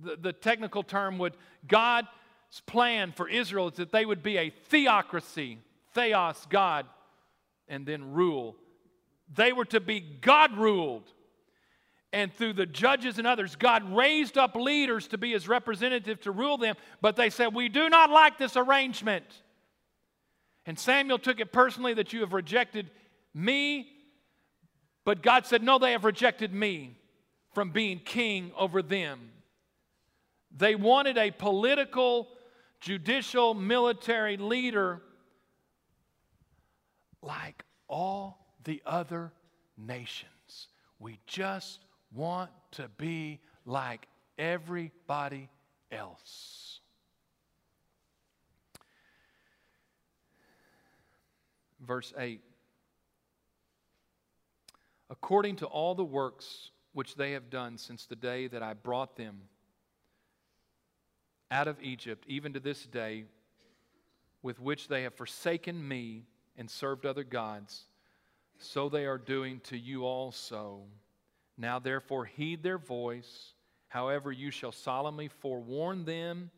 The, 0.00 0.16
the 0.16 0.32
technical 0.32 0.84
term 0.84 1.18
would 1.18 1.34
God's 1.66 2.06
plan 2.66 3.12
for 3.12 3.28
Israel 3.28 3.68
is 3.68 3.74
that 3.74 3.90
they 3.90 4.06
would 4.06 4.22
be 4.22 4.36
a 4.36 4.50
theocracy, 4.50 5.58
theos, 5.98 6.46
God, 6.48 6.86
and 7.66 7.84
then 7.84 8.12
rule. 8.12 8.56
They 9.34 9.52
were 9.52 9.64
to 9.66 9.80
be 9.80 10.00
God 10.00 10.56
ruled. 10.56 11.10
And 12.12 12.32
through 12.32 12.54
the 12.54 12.64
judges 12.64 13.18
and 13.18 13.26
others, 13.26 13.56
God 13.56 13.94
raised 13.94 14.38
up 14.38 14.56
leaders 14.56 15.08
to 15.08 15.18
be 15.18 15.32
his 15.32 15.46
representative 15.46 16.20
to 16.22 16.30
rule 16.30 16.56
them, 16.56 16.74
but 17.02 17.16
they 17.16 17.28
said, 17.28 17.54
We 17.54 17.68
do 17.68 17.90
not 17.90 18.10
like 18.10 18.38
this 18.38 18.56
arrangement. 18.56 19.26
And 20.64 20.78
Samuel 20.78 21.18
took 21.18 21.40
it 21.40 21.52
personally 21.52 21.94
that 21.94 22.12
you 22.12 22.20
have 22.20 22.32
rejected 22.32 22.90
me, 23.34 23.88
but 25.04 25.22
God 25.22 25.44
said, 25.44 25.62
No, 25.62 25.78
they 25.78 25.92
have 25.92 26.04
rejected 26.04 26.54
me 26.54 26.96
from 27.52 27.72
being 27.72 27.98
king 27.98 28.52
over 28.56 28.80
them. 28.80 29.30
They 30.56 30.74
wanted 30.76 31.18
a 31.18 31.30
political 31.30 32.28
judicial, 32.80 33.52
military 33.52 34.38
leader 34.38 35.02
like 37.28 37.64
all 37.88 38.46
the 38.64 38.82
other 38.86 39.30
nations. 39.76 40.68
We 40.98 41.20
just 41.26 41.84
want 42.12 42.50
to 42.72 42.88
be 42.96 43.38
like 43.66 44.08
everybody 44.38 45.50
else. 45.92 46.80
Verse 51.86 52.12
8 52.18 52.40
According 55.10 55.56
to 55.56 55.66
all 55.66 55.94
the 55.94 56.04
works 56.04 56.70
which 56.92 57.14
they 57.14 57.32
have 57.32 57.50
done 57.50 57.76
since 57.76 58.06
the 58.06 58.16
day 58.16 58.48
that 58.48 58.62
I 58.62 58.72
brought 58.74 59.16
them 59.16 59.42
out 61.50 61.68
of 61.68 61.80
Egypt, 61.82 62.24
even 62.26 62.52
to 62.54 62.60
this 62.60 62.84
day, 62.84 63.24
with 64.42 64.60
which 64.60 64.88
they 64.88 65.02
have 65.02 65.14
forsaken 65.14 65.86
me 65.86 66.24
and 66.58 66.68
served 66.68 67.06
other 67.06 67.24
gods, 67.24 67.84
so 68.58 68.88
they 68.88 69.06
are 69.06 69.16
doing 69.16 69.60
to 69.60 69.78
you 69.78 70.04
also. 70.04 70.80
Now, 71.56 71.78
therefore, 71.78 72.24
heed 72.24 72.62
their 72.62 72.78
voice. 72.78 73.54
However, 73.86 74.30
you 74.32 74.50
shall 74.50 74.72
solemnly 74.72 75.28
forewarn 75.28 76.04
them 76.04 76.50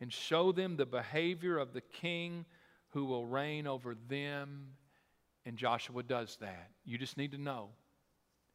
and 0.00 0.12
show 0.12 0.50
them 0.50 0.76
the 0.76 0.86
behavior 0.86 1.58
of 1.58 1.72
the 1.72 1.80
king 1.80 2.44
who 2.88 3.04
will 3.04 3.26
reign 3.26 3.66
over 3.66 3.94
them. 4.08 4.68
And 5.46 5.56
Joshua 5.56 6.02
does 6.02 6.36
that. 6.40 6.70
You 6.84 6.98
just 6.98 7.16
need 7.16 7.32
to 7.32 7.38
know 7.38 7.68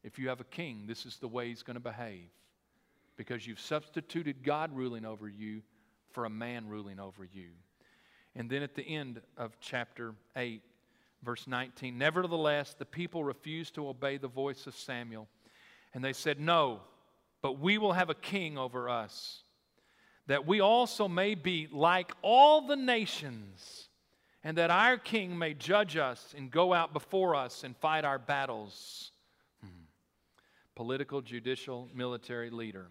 if 0.04 0.18
you 0.18 0.30
have 0.30 0.40
a 0.40 0.46
king, 0.46 0.86
this 0.88 1.06
is 1.06 1.18
the 1.18 1.28
way 1.28 1.50
he's 1.50 1.64
going 1.64 1.76
to 1.76 1.80
behave. 1.80 2.30
Because 3.18 3.48
you've 3.48 3.60
substituted 3.60 4.44
God 4.44 4.76
ruling 4.76 5.06
over 5.06 5.28
you 5.28 5.62
for 6.12 6.26
a 6.26 6.30
man 6.30 6.68
ruling 6.68 7.00
over 7.00 7.24
you. 7.24 7.50
And 8.36 8.50
then 8.50 8.62
at 8.62 8.76
the 8.76 8.84
end 8.84 9.22
of 9.38 9.58
chapter 9.60 10.14
8, 10.36 10.62
verse 11.24 11.48
19, 11.48 11.98
nevertheless, 11.98 12.76
the 12.78 12.86
people 12.86 13.24
refused 13.24 13.76
to 13.76 13.88
obey 13.88 14.18
the 14.18 14.28
voice 14.28 14.68
of 14.68 14.76
Samuel. 14.76 15.28
And 15.94 16.04
they 16.04 16.14
said, 16.14 16.40
No, 16.40 16.82
but 17.42 17.60
we 17.60 17.78
will 17.78 17.94
have 17.94 18.10
a 18.10 18.16
king 18.16 18.58
over 18.58 18.90
us, 18.90 19.42
that 20.28 20.46
we 20.46 20.60
also 20.60 21.08
may 21.08 21.36
be 21.36 21.68
like 21.72 22.12
all 22.22 22.68
the 22.68 22.76
nations, 22.76 23.90
and 24.44 24.58
that 24.58 24.70
our 24.70 24.98
king 24.98 25.38
may 25.38 25.54
judge 25.54 25.98
us 25.98 26.34
and 26.38 26.52
go 26.52 26.74
out 26.74 26.94
before 26.94 27.36
us 27.36 27.64
and 27.64 27.76
fight 27.78 28.06
our 28.06 28.20
battles. 28.20 29.12
Hmm. 29.62 29.86
Political, 30.76 31.22
judicial, 31.22 31.90
military 31.94 32.50
leader. 32.50 32.88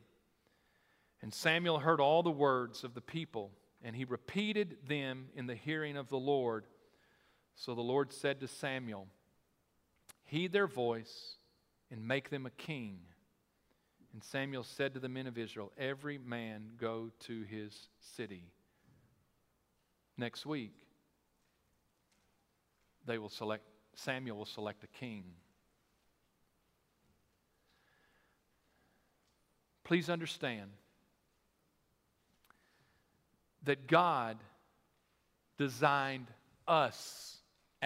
And 1.23 1.33
Samuel 1.33 1.79
heard 1.79 2.01
all 2.01 2.23
the 2.23 2.31
words 2.31 2.85
of 2.85 2.95
the 2.95 3.01
people, 3.01 3.51
and 3.83 3.97
he 3.97 4.05
repeated 4.05 4.77
them 4.87 5.27
in 5.35 5.47
the 5.47 5.55
hearing 5.55 5.97
of 5.97 6.09
the 6.09 6.19
Lord. 6.19 6.65
So 7.57 7.75
the 7.75 7.81
Lord 7.81 8.13
said 8.13 8.41
to 8.41 8.49
Samuel, 8.49 9.09
Heed 10.25 10.53
their 10.53 10.67
voice 10.67 11.37
and 11.91 12.07
make 12.07 12.31
them 12.31 12.47
a 12.47 12.51
king. 12.51 12.99
And 14.13 14.23
Samuel 14.23 14.63
said 14.63 14.95
to 14.95 15.01
the 15.01 15.09
men 15.09 15.27
of 15.27 15.39
Israel, 15.39 15.73
Every 15.79 16.19
man 16.19 16.71
go 16.79 17.11
to 17.21 17.43
his 17.43 17.89
city. 18.17 18.45
Next 20.19 20.47
week, 20.47 20.75
they 23.07 23.19
will 23.19 23.29
select, 23.29 23.65
Samuel 23.95 24.37
will 24.37 24.45
select 24.45 24.85
a 24.85 24.89
king. 24.89 25.25
Please 29.85 30.11
understand 30.11 30.71
that 33.63 33.87
God 33.87 34.39
designed 35.59 36.27
us 36.67 37.36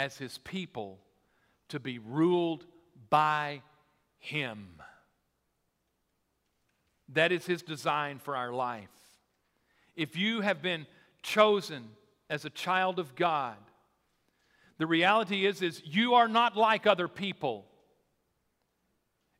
as 0.00 0.16
his 0.16 0.38
people 0.38 0.98
to 1.68 1.78
be 1.78 1.98
ruled 1.98 2.64
by 3.10 3.60
him. 4.18 4.80
That 7.10 7.32
is 7.32 7.44
his 7.44 7.62
design 7.62 8.18
for 8.18 8.34
our 8.34 8.50
life. 8.50 8.88
If 9.94 10.16
you 10.16 10.40
have 10.40 10.62
been 10.62 10.86
chosen 11.22 11.90
as 12.30 12.46
a 12.46 12.50
child 12.50 12.98
of 12.98 13.14
God, 13.14 13.56
the 14.78 14.86
reality 14.86 15.44
is 15.44 15.60
is 15.60 15.82
you 15.84 16.14
are 16.14 16.28
not 16.28 16.56
like 16.56 16.86
other 16.86 17.06
people. 17.06 17.66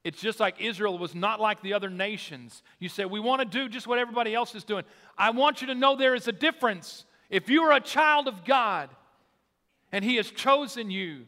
It's 0.05 0.21
just 0.21 0.41
like 0.41 0.61
Israel 0.61 0.99
was 0.99 1.15
not 1.15 1.41
like 1.41 1.63
the 1.63 1.73
other 1.73 1.89
nations. 1.89 2.63
You 2.79 2.91
say, 2.91 3.07
We 3.07 3.21
want 3.21 3.41
to 3.41 3.47
do 3.47 3.67
just 3.71 3.87
what 3.87 3.99
everybody 3.99 4.35
else 4.35 4.55
is 4.55 4.65
doing. 4.65 4.85
I 5.17 5.31
want 5.31 5.63
you 5.63 5.69
to 5.69 5.75
know 5.75 5.97
there 5.97 6.15
is 6.15 6.29
a 6.29 6.33
difference. 6.33 7.07
If 7.31 7.49
you 7.49 7.63
are 7.63 7.73
a 7.73 7.81
child 7.81 8.29
of 8.29 8.45
God 8.45 8.91
and 9.93 10.05
He 10.05 10.17
has 10.17 10.31
chosen 10.31 10.91
you, 10.91 11.27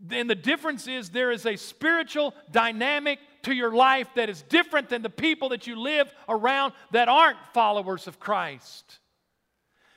then 0.00 0.26
the 0.26 0.34
difference 0.34 0.88
is 0.88 1.10
there 1.10 1.30
is 1.30 1.44
a 1.44 1.56
spiritual 1.56 2.34
dynamic 2.50 3.18
to 3.42 3.52
your 3.52 3.74
life 3.74 4.08
that 4.16 4.30
is 4.30 4.42
different 4.42 4.88
than 4.88 5.02
the 5.02 5.10
people 5.10 5.50
that 5.50 5.66
you 5.66 5.76
live 5.76 6.12
around 6.28 6.72
that 6.92 7.08
aren't 7.08 7.38
followers 7.52 8.06
of 8.06 8.18
Christ. 8.18 8.98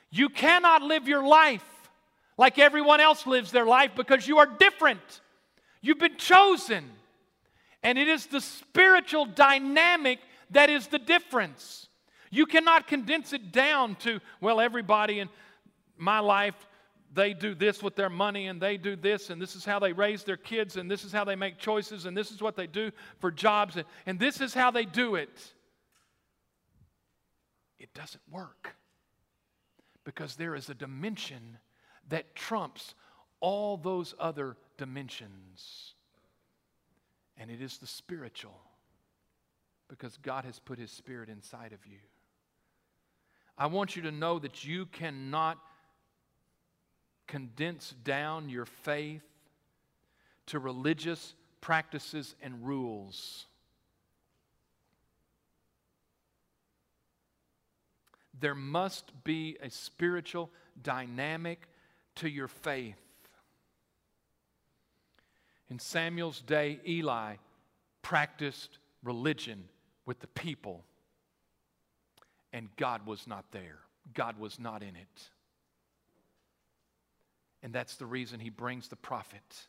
You 0.09 0.29
cannot 0.29 0.81
live 0.81 1.07
your 1.07 1.25
life 1.25 1.63
like 2.37 2.59
everyone 2.59 2.99
else 2.99 3.25
lives 3.25 3.51
their 3.51 3.65
life 3.65 3.91
because 3.95 4.27
you 4.27 4.39
are 4.39 4.45
different. 4.45 5.21
You've 5.81 5.99
been 5.99 6.17
chosen. 6.17 6.89
And 7.81 7.97
it 7.97 8.07
is 8.07 8.27
the 8.27 8.41
spiritual 8.41 9.25
dynamic 9.25 10.19
that 10.51 10.69
is 10.69 10.87
the 10.87 10.99
difference. 10.99 11.87
You 12.31 12.45
cannot 12.45 12.87
condense 12.87 13.33
it 13.33 13.51
down 13.51 13.95
to, 13.97 14.19
well, 14.41 14.59
everybody 14.59 15.19
in 15.19 15.29
my 15.97 16.19
life, 16.19 16.55
they 17.13 17.33
do 17.33 17.53
this 17.53 17.83
with 17.83 17.95
their 17.95 18.09
money 18.09 18.47
and 18.47 18.61
they 18.61 18.77
do 18.77 18.95
this 18.95 19.29
and 19.29 19.41
this 19.41 19.55
is 19.55 19.63
how 19.63 19.79
they 19.79 19.93
raise 19.93 20.23
their 20.23 20.37
kids 20.37 20.77
and 20.77 20.89
this 20.89 21.03
is 21.03 21.11
how 21.11 21.23
they 21.23 21.35
make 21.35 21.57
choices 21.57 22.05
and 22.05 22.17
this 22.17 22.31
is 22.31 22.41
what 22.41 22.55
they 22.55 22.67
do 22.67 22.91
for 23.19 23.31
jobs 23.31 23.75
and, 23.75 23.85
and 24.05 24.19
this 24.19 24.41
is 24.41 24.53
how 24.53 24.71
they 24.71 24.85
do 24.85 25.15
it. 25.15 25.53
It 27.79 27.93
doesn't 27.93 28.23
work 28.31 28.75
because 30.03 30.35
there 30.35 30.55
is 30.55 30.69
a 30.69 30.73
dimension 30.73 31.57
that 32.09 32.35
trumps 32.35 32.95
all 33.39 33.77
those 33.77 34.15
other 34.19 34.57
dimensions. 34.77 35.95
And 37.37 37.51
it 37.51 37.61
is 37.61 37.77
the 37.77 37.87
spiritual 37.87 38.59
because 39.89 40.17
God 40.17 40.45
has 40.45 40.59
put 40.59 40.79
His 40.79 40.91
Spirit 40.91 41.29
inside 41.29 41.73
of 41.73 41.85
you. 41.85 41.99
I 43.57 43.67
want 43.67 43.95
you 43.95 44.01
to 44.03 44.11
know 44.11 44.39
that 44.39 44.65
you 44.65 44.85
cannot 44.87 45.57
condense 47.27 47.95
down 48.03 48.49
your 48.49 48.65
faith 48.65 49.23
to 50.47 50.59
religious 50.59 51.35
practices 51.61 52.35
and 52.41 52.65
rules. 52.65 53.45
There 58.39 58.55
must 58.55 59.11
be 59.23 59.57
a 59.61 59.69
spiritual 59.69 60.49
dynamic 60.81 61.69
to 62.15 62.27
your 62.27 62.47
faith. 62.47 62.97
In 65.69 65.79
Samuel's 65.79 66.41
day, 66.41 66.79
Eli 66.85 67.35
practiced 68.01 68.79
religion 69.01 69.63
with 70.05 70.19
the 70.19 70.27
people, 70.27 70.83
and 72.51 72.67
God 72.75 73.05
was 73.05 73.25
not 73.25 73.45
there. 73.51 73.79
God 74.13 74.37
was 74.37 74.59
not 74.59 74.83
in 74.83 74.95
it. 74.95 75.29
And 77.63 77.73
that's 77.73 77.95
the 77.95 78.05
reason 78.05 78.41
he 78.41 78.49
brings 78.49 78.89
the 78.89 78.97
prophet 78.97 79.67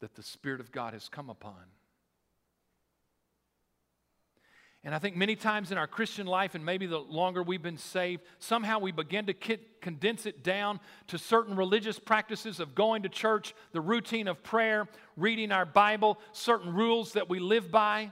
that 0.00 0.14
the 0.14 0.22
Spirit 0.22 0.60
of 0.60 0.72
God 0.72 0.94
has 0.94 1.08
come 1.08 1.28
upon. 1.28 1.62
And 4.82 4.94
I 4.94 4.98
think 4.98 5.14
many 5.14 5.36
times 5.36 5.70
in 5.70 5.76
our 5.76 5.86
Christian 5.86 6.26
life, 6.26 6.54
and 6.54 6.64
maybe 6.64 6.86
the 6.86 6.98
longer 6.98 7.42
we've 7.42 7.60
been 7.60 7.76
saved, 7.76 8.22
somehow 8.38 8.78
we 8.78 8.92
begin 8.92 9.26
to 9.26 9.34
condense 9.82 10.24
it 10.24 10.42
down 10.42 10.80
to 11.08 11.18
certain 11.18 11.54
religious 11.54 11.98
practices 11.98 12.58
of 12.58 12.74
going 12.74 13.02
to 13.02 13.10
church, 13.10 13.54
the 13.72 13.80
routine 13.82 14.26
of 14.26 14.42
prayer, 14.42 14.88
reading 15.18 15.52
our 15.52 15.66
Bible, 15.66 16.18
certain 16.32 16.72
rules 16.72 17.12
that 17.12 17.28
we 17.28 17.38
live 17.38 17.70
by. 17.70 18.10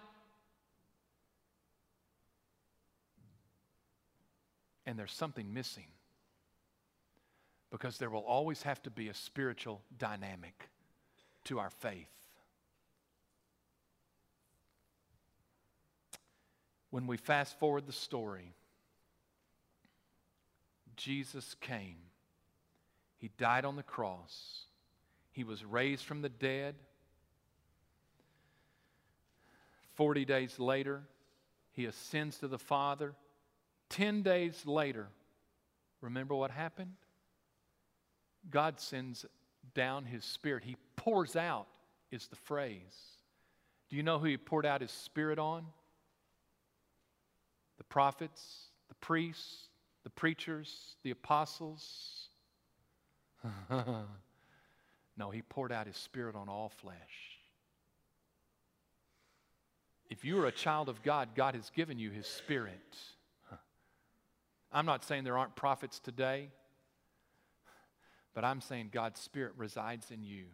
And 4.84 4.98
there's 4.98 5.12
something 5.12 5.54
missing 5.54 5.86
because 7.70 7.98
there 7.98 8.10
will 8.10 8.20
always 8.20 8.62
have 8.62 8.82
to 8.82 8.90
be 8.90 9.08
a 9.08 9.14
spiritual 9.14 9.82
dynamic 9.98 10.68
to 11.44 11.58
our 11.58 11.70
faith. 11.70 12.08
When 16.90 17.06
we 17.06 17.18
fast 17.18 17.58
forward 17.58 17.86
the 17.86 17.92
story, 17.92 18.54
Jesus 20.96 21.54
came. 21.60 21.98
He 23.18 23.30
died 23.36 23.64
on 23.64 23.76
the 23.76 23.82
cross. 23.82 24.62
He 25.32 25.44
was 25.44 25.64
raised 25.64 26.04
from 26.04 26.22
the 26.22 26.28
dead. 26.28 26.74
40 29.94 30.24
days 30.24 30.58
later, 30.58 31.02
he 31.72 31.84
ascends 31.84 32.38
to 32.38 32.48
the 32.48 32.58
Father. 32.58 33.14
10 33.90 34.22
days 34.22 34.64
later, 34.64 35.08
remember 36.00 36.34
what 36.34 36.50
happened? 36.50 36.94
God 38.50 38.80
sends 38.80 39.26
down 39.74 40.04
his 40.04 40.24
spirit. 40.24 40.64
He 40.64 40.76
pours 40.96 41.36
out, 41.36 41.66
is 42.10 42.26
the 42.28 42.36
phrase. 42.36 42.80
Do 43.90 43.96
you 43.96 44.02
know 44.02 44.18
who 44.18 44.26
he 44.26 44.36
poured 44.36 44.66
out 44.66 44.80
his 44.80 44.90
spirit 44.90 45.38
on? 45.38 45.64
the 47.78 47.84
prophets, 47.84 48.42
the 48.88 48.94
priests, 48.96 49.68
the 50.04 50.10
preachers, 50.10 50.96
the 51.04 51.12
apostles. 51.12 52.28
no, 53.70 55.30
he 55.30 55.42
poured 55.42 55.72
out 55.72 55.86
his 55.86 55.96
spirit 55.96 56.34
on 56.34 56.48
all 56.48 56.68
flesh. 56.68 56.96
If 60.10 60.24
you 60.24 60.40
are 60.42 60.46
a 60.46 60.52
child 60.52 60.88
of 60.88 61.02
God, 61.02 61.30
God 61.34 61.54
has 61.54 61.70
given 61.70 61.98
you 61.98 62.10
his 62.10 62.26
spirit. 62.26 62.96
I'm 64.72 64.86
not 64.86 65.04
saying 65.04 65.24
there 65.24 65.38
aren't 65.38 65.54
prophets 65.56 66.00
today, 66.00 66.50
but 68.38 68.44
I'm 68.44 68.60
saying 68.60 68.90
God's 68.92 69.18
spirit 69.18 69.54
resides 69.56 70.12
in 70.12 70.22
you. 70.22 70.44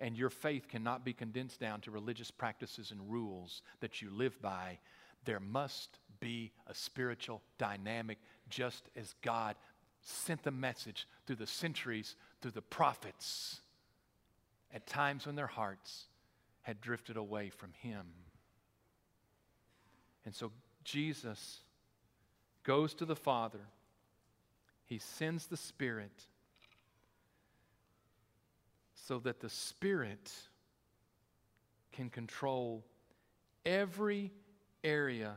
And 0.00 0.16
your 0.16 0.28
faith 0.28 0.66
cannot 0.66 1.04
be 1.04 1.12
condensed 1.12 1.60
down 1.60 1.80
to 1.82 1.92
religious 1.92 2.32
practices 2.32 2.90
and 2.90 3.12
rules 3.12 3.62
that 3.78 4.02
you 4.02 4.10
live 4.10 4.42
by. 4.42 4.80
There 5.24 5.38
must 5.38 6.00
be 6.18 6.50
a 6.66 6.74
spiritual 6.74 7.42
dynamic 7.58 8.18
just 8.48 8.88
as 8.96 9.14
God 9.22 9.54
sent 10.02 10.42
the 10.42 10.50
message 10.50 11.06
through 11.28 11.36
the 11.36 11.46
centuries, 11.46 12.16
through 12.42 12.50
the 12.50 12.60
prophets, 12.60 13.60
at 14.74 14.84
times 14.84 15.26
when 15.26 15.36
their 15.36 15.46
hearts 15.46 16.08
had 16.62 16.80
drifted 16.80 17.16
away 17.16 17.50
from 17.50 17.70
Him. 17.82 18.04
And 20.26 20.34
so 20.34 20.50
Jesus 20.82 21.60
goes 22.64 22.94
to 22.94 23.04
the 23.04 23.14
Father, 23.14 23.68
He 24.86 24.98
sends 24.98 25.46
the 25.46 25.56
Spirit 25.56 26.26
so 29.06 29.18
that 29.18 29.40
the 29.40 29.50
Spirit 29.50 30.32
can 31.92 32.08
control 32.08 32.82
every 33.66 34.32
area 34.82 35.34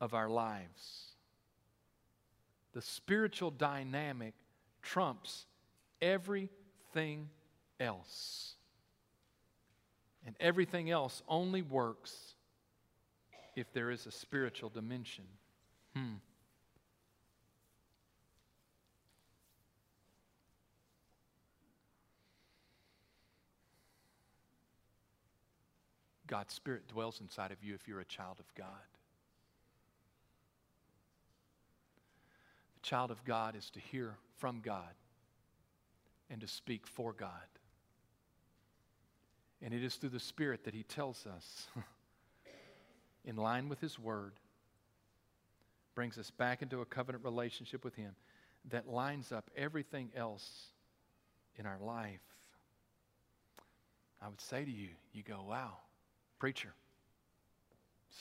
of 0.00 0.12
our 0.12 0.28
lives. 0.28 1.12
The 2.72 2.82
spiritual 2.82 3.50
dynamic 3.50 4.34
trumps 4.82 5.46
everything 6.02 7.28
else. 7.78 8.54
And 10.26 10.34
everything 10.40 10.90
else 10.90 11.22
only 11.28 11.62
works 11.62 12.34
if 13.54 13.72
there 13.72 13.90
is 13.90 14.06
a 14.06 14.10
spiritual 14.10 14.68
dimension. 14.68 15.24
Hmm. 15.94 16.14
God's 26.26 26.54
Spirit 26.54 26.88
dwells 26.88 27.20
inside 27.20 27.52
of 27.52 27.62
you 27.62 27.74
if 27.74 27.86
you're 27.86 28.00
a 28.00 28.04
child 28.04 28.38
of 28.40 28.54
God. 28.54 28.66
The 32.74 32.88
child 32.88 33.10
of 33.10 33.24
God 33.24 33.56
is 33.56 33.70
to 33.70 33.80
hear 33.80 34.16
from 34.38 34.60
God 34.60 34.94
and 36.30 36.40
to 36.40 36.46
speak 36.46 36.86
for 36.86 37.12
God. 37.12 37.30
And 39.62 39.72
it 39.72 39.82
is 39.82 39.94
through 39.96 40.10
the 40.10 40.20
Spirit 40.20 40.64
that 40.64 40.74
He 40.74 40.82
tells 40.82 41.26
us, 41.26 41.66
in 43.24 43.36
line 43.36 43.68
with 43.68 43.80
His 43.80 43.98
Word, 43.98 44.34
brings 45.94 46.18
us 46.18 46.30
back 46.30 46.62
into 46.62 46.82
a 46.82 46.84
covenant 46.84 47.24
relationship 47.24 47.84
with 47.84 47.94
Him 47.94 48.14
that 48.70 48.88
lines 48.88 49.32
up 49.32 49.50
everything 49.56 50.10
else 50.14 50.66
in 51.56 51.66
our 51.66 51.78
life. 51.80 52.20
I 54.20 54.28
would 54.28 54.40
say 54.40 54.64
to 54.64 54.70
you, 54.70 54.88
you 55.12 55.22
go, 55.22 55.44
wow, 55.48 55.78
preacher. 56.38 56.72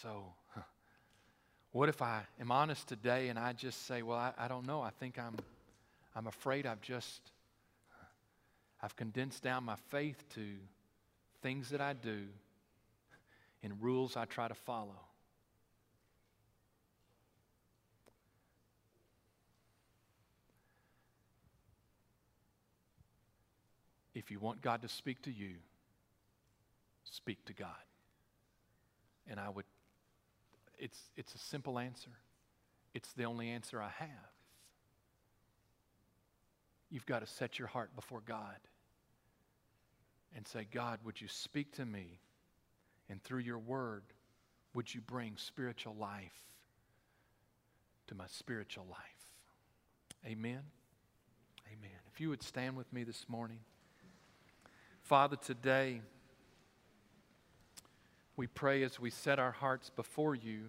So, 0.02 0.34
what 1.72 1.90
if 1.90 2.02
I 2.02 2.24
am 2.40 2.52
honest 2.52 2.88
today 2.88 3.30
and 3.30 3.38
I 3.38 3.54
just 3.54 3.86
say, 3.88 4.02
well, 4.02 4.18
I, 4.18 4.34
I 4.38 4.48
don't 4.48 4.66
know. 4.66 4.82
I 4.82 4.90
think 4.90 5.18
I'm, 5.20 5.36
I'm 6.16 6.28
afraid 6.28 6.66
I've 6.66 6.82
just, 6.82 7.22
I've 8.82 8.96
condensed 8.96 9.44
down 9.44 9.64
my 9.64 9.76
faith 9.90 10.24
to 10.36 10.46
things 11.42 11.70
that 11.70 11.82
I 11.82 11.94
do 11.94 12.24
and 13.64 13.74
rules 13.82 14.16
I 14.16 14.26
try 14.26 14.48
to 14.48 14.54
follow. 14.54 15.00
If 24.14 24.32
you 24.32 24.40
want 24.40 24.62
God 24.62 24.82
to 24.82 24.88
speak 24.88 25.22
to 25.24 25.32
you, 25.32 25.56
speak 27.04 27.44
to 27.46 27.54
God. 27.54 27.70
And 29.30 29.40
I 29.40 29.50
would, 29.50 29.66
it's, 30.78 31.00
it's 31.16 31.34
a 31.34 31.38
simple 31.38 31.80
answer. 31.80 32.12
It's 32.94 33.12
the 33.14 33.24
only 33.24 33.50
answer 33.50 33.82
I 33.82 33.90
have. 33.98 34.10
You've 36.90 37.06
got 37.06 37.20
to 37.20 37.28
set 37.28 37.60
your 37.60 37.68
heart 37.68 37.96
before 37.96 38.22
God 38.26 38.58
and 40.36 40.48
say, 40.48 40.68
God, 40.72 41.00
would 41.04 41.20
you 41.20 41.28
speak 41.28 41.74
to 41.74 41.86
me? 41.86 42.20
And 43.10 43.22
through 43.24 43.40
your 43.40 43.60
word, 43.60 44.04
would 44.74 44.94
you 44.94 45.02
bring 45.02 45.38
spiritual 45.38 45.96
life 45.96 46.42
to 48.08 48.16
my 48.16 48.26
spiritual 48.28 48.86
life? 48.90 49.00
Amen. 50.26 50.62
Amen. 51.68 52.00
If 52.12 52.20
you 52.20 52.30
would 52.30 52.44
stand 52.44 52.76
with 52.76 52.92
me 52.92 53.04
this 53.04 53.26
morning. 53.28 53.60
Father, 55.02 55.36
today, 55.36 56.02
we 58.38 58.48
pray 58.48 58.84
as 58.84 59.00
we 59.00 59.10
set 59.10 59.40
our 59.40 59.52
hearts 59.52 59.90
before 59.90 60.36
you 60.36 60.64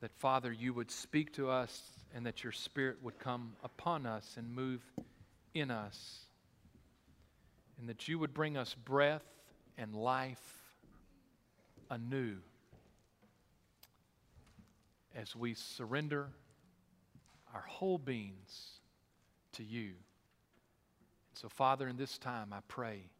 that, 0.00 0.12
Father, 0.16 0.50
you 0.50 0.72
would 0.72 0.90
speak 0.90 1.32
to 1.34 1.50
us 1.50 1.82
and 2.14 2.24
that 2.24 2.42
your 2.42 2.52
Spirit 2.52 2.96
would 3.02 3.18
come 3.18 3.52
upon 3.62 4.06
us 4.06 4.34
and 4.38 4.54
move 4.54 4.80
in 5.52 5.70
us, 5.70 6.20
and 7.78 7.88
that 7.88 8.08
you 8.08 8.18
would 8.18 8.32
bring 8.32 8.56
us 8.56 8.74
breath 8.74 9.24
and 9.76 9.94
life 9.94 10.56
anew 11.90 12.36
as 15.14 15.36
we 15.36 15.54
surrender 15.54 16.28
our 17.52 17.64
whole 17.68 17.98
beings 17.98 18.80
to 19.52 19.64
you. 19.64 19.92
so, 21.34 21.48
Father, 21.48 21.88
in 21.88 21.96
this 21.96 22.16
time, 22.16 22.52
I 22.52 22.60
pray 22.68 23.10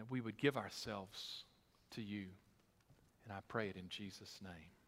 that 0.00 0.10
we 0.10 0.22
would 0.22 0.38
give 0.38 0.56
ourselves 0.56 1.44
to 1.90 2.00
you. 2.00 2.24
And 3.24 3.34
I 3.34 3.40
pray 3.48 3.68
it 3.68 3.76
in 3.76 3.90
Jesus' 3.90 4.40
name. 4.42 4.79